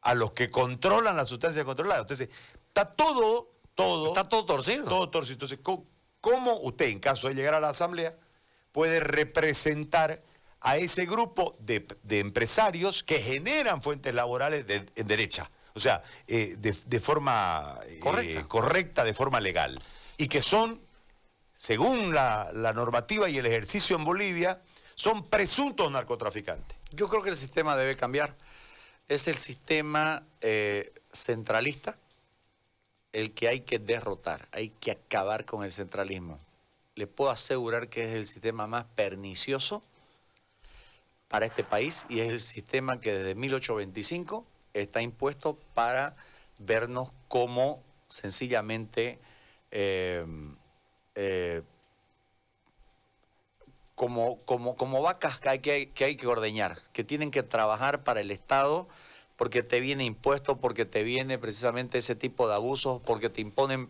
a 0.00 0.14
los 0.14 0.32
que 0.32 0.50
controlan 0.50 1.16
las 1.16 1.28
sustancias 1.28 1.64
controladas. 1.64 2.02
Entonces, 2.02 2.28
está 2.68 2.84
todo, 2.84 3.50
todo... 3.74 4.08
Está 4.08 4.28
todo 4.28 4.44
torcido. 4.44 4.84
Todo 4.84 5.10
torcido. 5.10 5.34
Entonces, 5.34 5.58
¿cómo 6.20 6.60
usted, 6.60 6.86
en 6.86 7.00
caso 7.00 7.28
de 7.28 7.34
llegar 7.34 7.54
a 7.54 7.60
la 7.60 7.70
Asamblea, 7.70 8.16
puede 8.70 9.00
representar 9.00 10.20
a 10.64 10.78
ese 10.78 11.04
grupo 11.04 11.54
de, 11.60 11.86
empresarios 12.08 13.04
que 13.04 13.18
generan 13.18 13.82
fuentes 13.82 14.14
laborales 14.14 14.66
de, 14.66 14.86
en 14.96 15.06
derecha, 15.06 15.50
o 15.74 15.80
sea, 15.80 16.02
eh, 16.26 16.56
de, 16.58 17.00
forma 17.00 17.78
eh, 17.86 18.00
correcta. 18.48 19.04
de 19.04 19.12
forma 19.12 19.40
legal, 19.40 19.80
y 20.16 20.26
que 20.26 20.40
son, 20.40 20.80
según 21.54 22.14
la, 22.14 22.50
normativa 22.74 23.28
y 23.28 23.36
el 23.36 23.44
ejercicio 23.44 23.94
en 23.96 24.04
Bolivia, 24.04 24.62
son 24.94 25.28
presuntos 25.28 25.92
narcotraficantes. 25.92 26.78
Yo 26.92 27.10
creo 27.10 27.22
que 27.22 27.30
el 27.30 27.36
sistema 27.36 27.76
debe 27.76 27.94
cambiar. 27.94 28.34
Es 29.06 29.28
el 29.28 29.36
sistema 29.36 30.22
eh, 30.40 30.94
centralista 31.12 31.98
el 33.12 33.34
que 33.34 33.48
hay 33.48 33.60
que 33.60 33.78
derrotar, 33.78 34.48
hay 34.50 34.70
que 34.70 34.92
acabar 34.92 35.44
con 35.44 35.62
el 35.62 35.70
centralismo. 35.70 36.40
Le 36.94 37.06
puedo 37.06 37.30
asegurar 37.30 37.88
que 37.88 38.04
es 38.04 38.14
el 38.14 38.26
sistema 38.26 38.66
más 38.66 38.86
pernicioso 38.94 39.82
para 41.28 41.46
este 41.46 41.64
país 41.64 42.06
y 42.08 42.20
es 42.20 42.28
el 42.28 42.40
sistema 42.40 43.00
que 43.00 43.12
desde 43.12 43.34
1825 43.34 44.46
está 44.72 45.02
impuesto 45.02 45.58
para 45.74 46.16
vernos 46.58 47.12
como 47.28 47.82
sencillamente 48.08 49.18
eh, 49.70 50.24
eh, 51.14 51.62
como, 53.94 54.40
como, 54.44 54.76
como 54.76 55.02
vacas 55.02 55.38
que 55.38 55.48
hay 55.48 55.58
que, 55.60 55.90
que 55.90 56.04
hay 56.04 56.16
que 56.16 56.26
ordeñar, 56.26 56.78
que 56.92 57.04
tienen 57.04 57.30
que 57.30 57.42
trabajar 57.42 58.02
para 58.04 58.20
el 58.20 58.30
Estado 58.30 58.88
porque 59.36 59.62
te 59.62 59.80
viene 59.80 60.04
impuesto, 60.04 60.56
porque 60.56 60.84
te 60.84 61.02
viene 61.02 61.38
precisamente 61.38 61.98
ese 61.98 62.14
tipo 62.14 62.48
de 62.48 62.54
abusos, 62.54 63.00
porque 63.04 63.30
te 63.30 63.40
imponen 63.40 63.88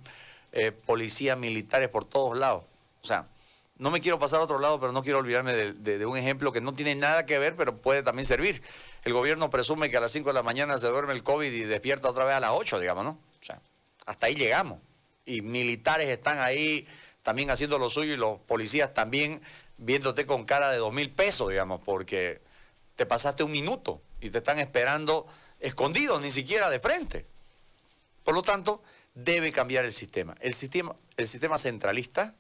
eh, 0.53 0.73
policías 0.73 1.37
militares 1.37 1.89
por 1.89 2.05
todos 2.05 2.37
lados. 2.37 2.65
O 3.03 3.07
sea, 3.07 3.29
no 3.77 3.91
me 3.91 4.01
quiero 4.01 4.19
pasar 4.19 4.41
a 4.41 4.45
otro 4.45 4.59
lado, 4.59 4.79
pero 4.79 4.93
no 4.93 5.03
quiero 5.03 5.19
olvidarme 5.19 5.53
de, 5.53 6.07
un 6.07 6.17
ejemplo 6.17 6.53
que 6.53 6.61
no 6.61 6.75
tiene 6.75 6.95
nada 6.95 7.27
que 7.27 7.39
ver, 7.39 7.57
pero 7.57 7.77
puede 7.77 8.03
también 8.03 8.27
servir. 8.27 8.63
El 9.03 9.13
gobierno 9.13 9.51
presume 9.51 9.91
que 9.91 9.97
a 9.97 10.01
las 10.01 10.13
5 10.13 10.29
de 10.29 10.35
la 10.35 10.43
mañana 10.43 10.79
se 10.79 10.87
duerme 10.87 11.13
el 11.13 11.25
COVID 11.25 11.51
y 11.51 11.65
despierta 11.65 12.09
otra 12.09 12.25
vez 12.25 12.37
a 12.37 12.41
las 12.41 12.53
8, 12.53 12.79
digamos, 12.79 13.05
¿no? 13.05 13.19
O 13.41 13.45
sea, 13.45 13.61
hasta 14.07 14.27
ahí 14.27 14.37
llegamos. 14.37 14.79
Y 15.27 15.43
militares 15.43 16.09
están 16.09 16.39
ahí 16.39 16.87
también 17.23 17.51
haciendo 17.51 17.79
lo 17.79 17.91
suyo 17.91 18.15
y 18.15 18.17
los 18.17 18.39
policías 18.41 18.95
también 18.95 19.43
viéndote 19.77 20.25
con 20.27 20.45
cara 20.45 20.71
de 20.71 20.79
dos 20.79 20.93
mil 20.93 21.11
pesos, 21.11 21.51
digamos, 21.51 21.81
porque 21.85 22.41
te 22.95 23.07
pasaste 23.07 23.43
un 23.43 23.51
minuto 23.51 24.01
y 24.21 24.31
te 24.31 24.39
están 24.39 24.61
esperando 24.61 25.27
escondidos, 25.59 26.21
ni 26.21 26.31
siquiera 26.31 26.71
de 26.71 26.79
frente. 26.79 27.27
Por 28.23 28.35
lo 28.35 28.43
tanto, 28.43 28.83
debe 29.15 29.51
cambiar 29.51 29.85
el 29.85 29.93
sistema. 29.93 30.37
El 30.41 30.55
sistema, 30.55 30.95
el 31.17 31.27
sistema 31.27 31.59
centralista 31.59 32.35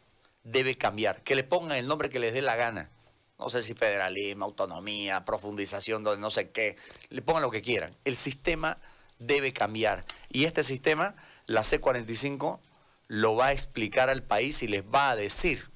debe 0.44 0.76
cambiar. 0.76 1.22
Que 1.22 1.34
le 1.34 1.42
pongan 1.44 1.76
el 1.78 1.88
nombre 1.88 2.08
que 2.08 2.18
les 2.18 2.32
dé 2.32 2.42
la 2.42 2.56
gana. 2.56 2.90
No 3.38 3.48
sé 3.48 3.62
si 3.62 3.74
federalismo, 3.74 4.44
autonomía, 4.44 5.24
profundización, 5.24 6.04
donde 6.04 6.20
no 6.20 6.30
sé 6.30 6.50
qué. 6.50 6.76
Le 7.08 7.22
pongan 7.22 7.42
lo 7.42 7.50
que 7.50 7.62
quieran. 7.62 7.96
El 8.04 8.16
sistema 8.16 8.78
debe 9.18 9.52
cambiar. 9.52 10.04
Y 10.30 10.44
este 10.44 10.62
sistema, 10.62 11.16
la 11.46 11.62
C45, 11.62 12.60
lo 13.08 13.34
va 13.34 13.46
a 13.46 13.52
explicar 13.52 14.08
al 14.08 14.22
país 14.22 14.62
y 14.62 14.68
les 14.68 14.84
va 14.84 15.10
a 15.10 15.16
decir 15.16 15.68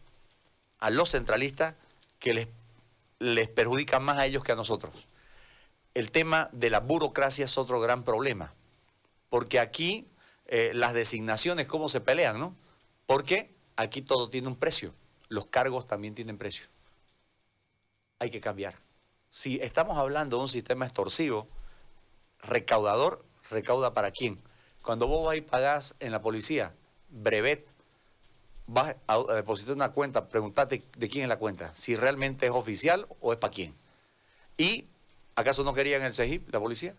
a 0.79 0.91
los 0.91 1.11
centralistas 1.11 1.75
que 2.19 2.35
les, 2.35 2.49
les 3.19 3.49
perjudica 3.49 3.99
más 3.99 4.19
a 4.19 4.27
ellos 4.27 4.45
que 4.45 4.53
a 4.53 4.57
nosotros. 4.57 5.09
El 5.95 6.11
tema 6.11 6.49
de 6.53 6.71
la 6.71 6.81
burocracia 6.81 7.45
es 7.45 7.59
otro 7.59 7.81
gran 7.81 8.05
problema. 8.05 8.55
Porque 9.31 9.59
aquí 9.61 10.09
eh, 10.47 10.71
las 10.75 10.95
designaciones, 10.95 11.67
cómo 11.67 11.89
se 11.89 12.01
pelean, 12.01 12.39
¿no? 12.39 12.55
Porque 13.07 13.58
aquí 13.79 14.03
todo 14.03 14.29
tiene 14.29 14.49
un 14.49 14.57
precio. 14.57 14.93
Los 15.29 15.47
cargos 15.47 15.87
también 15.87 16.15
tienen 16.15 16.37
precio. 16.37 16.67
Hay 18.19 18.31
que 18.31 18.41
cambiar. 18.41 18.75
Si 19.31 19.61
estamos 19.61 19.97
hablando 19.97 20.37
de 20.37 20.43
un 20.43 20.49
sistema 20.49 20.85
extorsivo, 20.85 21.49
recaudador, 22.43 23.25
recauda 23.51 23.95
para 23.95 24.11
quién. 24.11 24.41
Cuando 24.83 25.07
vos 25.07 25.25
vas 25.25 25.37
y 25.37 25.43
pagás 25.43 25.95
en 26.01 26.13
la 26.13 26.21
policía, 26.21 26.75
brevet, 27.09 27.69
vas 28.67 28.97
a 29.07 29.19
depositar 29.35 29.75
una 29.75 29.93
cuenta, 29.93 30.29
pregúntate 30.29 30.83
de 30.97 31.09
quién 31.09 31.25
es 31.25 31.29
la 31.29 31.39
cuenta, 31.39 31.75
si 31.75 31.95
realmente 31.95 32.47
es 32.47 32.53
oficial 32.53 33.07
o 33.21 33.33
es 33.33 33.39
para 33.39 33.53
quién. 33.53 33.75
¿Y 34.57 34.87
acaso 35.37 35.63
no 35.63 35.73
querían 35.73 36.03
el 36.03 36.15
CEGIP, 36.15 36.53
la 36.53 36.59
policía? 36.59 36.97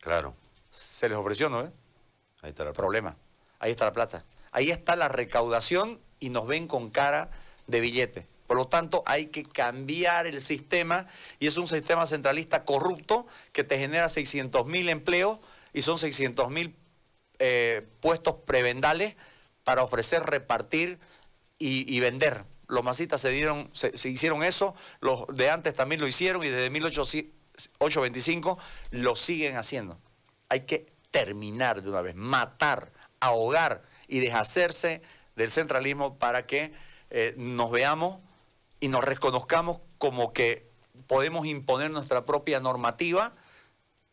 Claro. 0.00 0.34
Se 0.70 1.08
les 1.08 1.18
ofreció, 1.18 1.50
¿no? 1.50 1.58
Ahí 2.42 2.50
está 2.50 2.62
el 2.62 2.72
problema. 2.72 3.16
Ahí 3.58 3.72
está 3.72 3.84
la 3.84 3.92
plata. 3.92 4.24
Ahí 4.52 4.70
está 4.70 4.96
la 4.96 5.08
recaudación 5.08 6.00
y 6.20 6.28
nos 6.28 6.46
ven 6.46 6.68
con 6.68 6.90
cara 6.90 7.30
de 7.66 7.80
billete. 7.80 8.26
Por 8.46 8.58
lo 8.58 8.66
tanto, 8.66 9.02
hay 9.06 9.26
que 9.26 9.44
cambiar 9.44 10.26
el 10.26 10.42
sistema 10.42 11.06
y 11.40 11.46
es 11.46 11.56
un 11.56 11.66
sistema 11.66 12.06
centralista 12.06 12.64
corrupto 12.64 13.26
que 13.52 13.64
te 13.64 13.78
genera 13.78 14.10
600 14.10 14.66
mil 14.66 14.90
empleos 14.90 15.38
y 15.72 15.80
son 15.80 15.96
600 15.96 16.50
mil 16.50 16.76
eh, 17.38 17.86
puestos 18.00 18.36
prebendales 18.44 19.16
para 19.64 19.82
ofrecer, 19.82 20.22
repartir 20.24 20.98
y, 21.58 21.98
vender. 22.00 22.44
Los 22.66 22.82
masitas 22.84 23.20
se, 23.20 23.30
dieron, 23.30 23.70
se, 23.72 23.92
hicieron 24.08 24.42
eso, 24.42 24.74
los 25.00 25.28
de 25.28 25.48
antes 25.48 25.74
también 25.74 26.00
lo 26.00 26.08
hicieron 26.08 26.44
y 26.44 26.48
desde 26.48 26.68
1825 26.70 28.58
lo 28.90 29.16
siguen 29.16 29.56
haciendo. 29.56 29.98
Hay 30.48 30.62
que 30.62 30.92
terminar 31.10 31.80
de 31.80 31.88
una 31.88 32.02
vez, 32.02 32.16
matar, 32.16 32.92
ahogar 33.20 33.82
y 34.12 34.20
deshacerse 34.20 35.00
del 35.36 35.50
centralismo 35.50 36.18
para 36.18 36.44
que 36.44 36.70
eh, 37.08 37.32
nos 37.38 37.70
veamos 37.70 38.20
y 38.78 38.88
nos 38.88 39.02
reconozcamos 39.02 39.78
como 39.96 40.34
que 40.34 40.68
podemos 41.06 41.46
imponer 41.46 41.90
nuestra 41.90 42.26
propia 42.26 42.60
normativa 42.60 43.32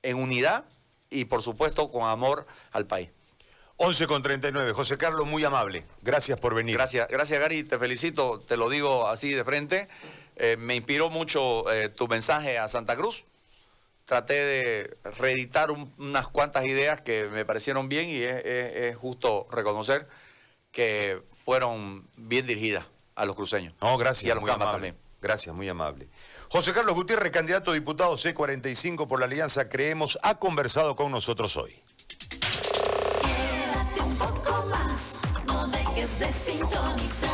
en 0.02 0.16
unidad 0.16 0.64
y 1.10 1.26
por 1.26 1.42
supuesto 1.42 1.92
con 1.92 2.08
amor 2.10 2.48
al 2.72 2.88
país. 2.88 3.10
11 3.76 4.08
con 4.08 4.24
39. 4.24 4.72
José 4.72 4.98
Carlos, 4.98 5.28
muy 5.28 5.44
amable. 5.44 5.84
Gracias 6.02 6.40
por 6.40 6.56
venir. 6.56 6.78
Gracias, 6.78 7.10
gracias 7.10 7.38
Gary, 7.42 7.64
te 7.64 7.78
felicito, 7.78 8.40
te 8.40 8.56
lo 8.56 8.70
digo 8.70 9.06
así 9.06 9.34
de 9.34 9.44
frente. 9.44 9.90
Eh, 10.38 10.56
me 10.58 10.78
inspiró 10.78 11.10
mucho 11.10 11.70
eh, 11.74 11.90
tu 11.90 12.08
mensaje 12.08 12.58
a 12.58 12.70
Santa 12.70 12.96
Cruz. 12.96 13.26
Traté 14.10 14.34
de 14.34 14.98
reeditar 15.20 15.70
unas 15.70 16.28
cuantas 16.28 16.66
ideas 16.66 17.00
que 17.00 17.26
me 17.26 17.46
parecieron 17.46 17.90
bien 17.90 18.10
y 18.10 18.24
es, 18.24 18.98
justo 18.98 19.48
reconocer 19.52 20.08
que 20.72 21.22
fueron 21.46 22.08
bien 22.18 22.48
dirigidas 22.48 22.88
a 23.14 23.26
los 23.26 23.36
cruceños. 23.36 23.76
No, 23.80 23.96
gracias. 24.00 24.24
Y 24.24 24.32
a 24.32 24.34
los 24.34 24.42
muy 24.42 24.50
también. 24.50 24.98
Gracias, 25.22 25.56
muy 25.56 25.70
amable. 25.70 26.08
José 26.50 26.74
Carlos 26.74 26.96
Gutiérrez, 26.96 27.32
candidato 27.32 27.70
a 27.70 27.76
diputado 27.76 28.16
C45 28.16 29.08
por 29.08 29.20
la 29.20 29.28
Alianza 29.28 29.70
Creemos, 29.70 30.18
ha 30.24 30.40
conversado 30.40 30.96
con 30.96 31.12
nosotros 31.12 31.56
hoy. 31.56 31.80
Quédate 33.22 34.02
un 34.02 34.18
poco 34.18 34.66
más, 34.72 35.20
no 35.46 35.68
dejes 35.68 36.18
de 36.18 36.34
sintonizar. 36.34 37.29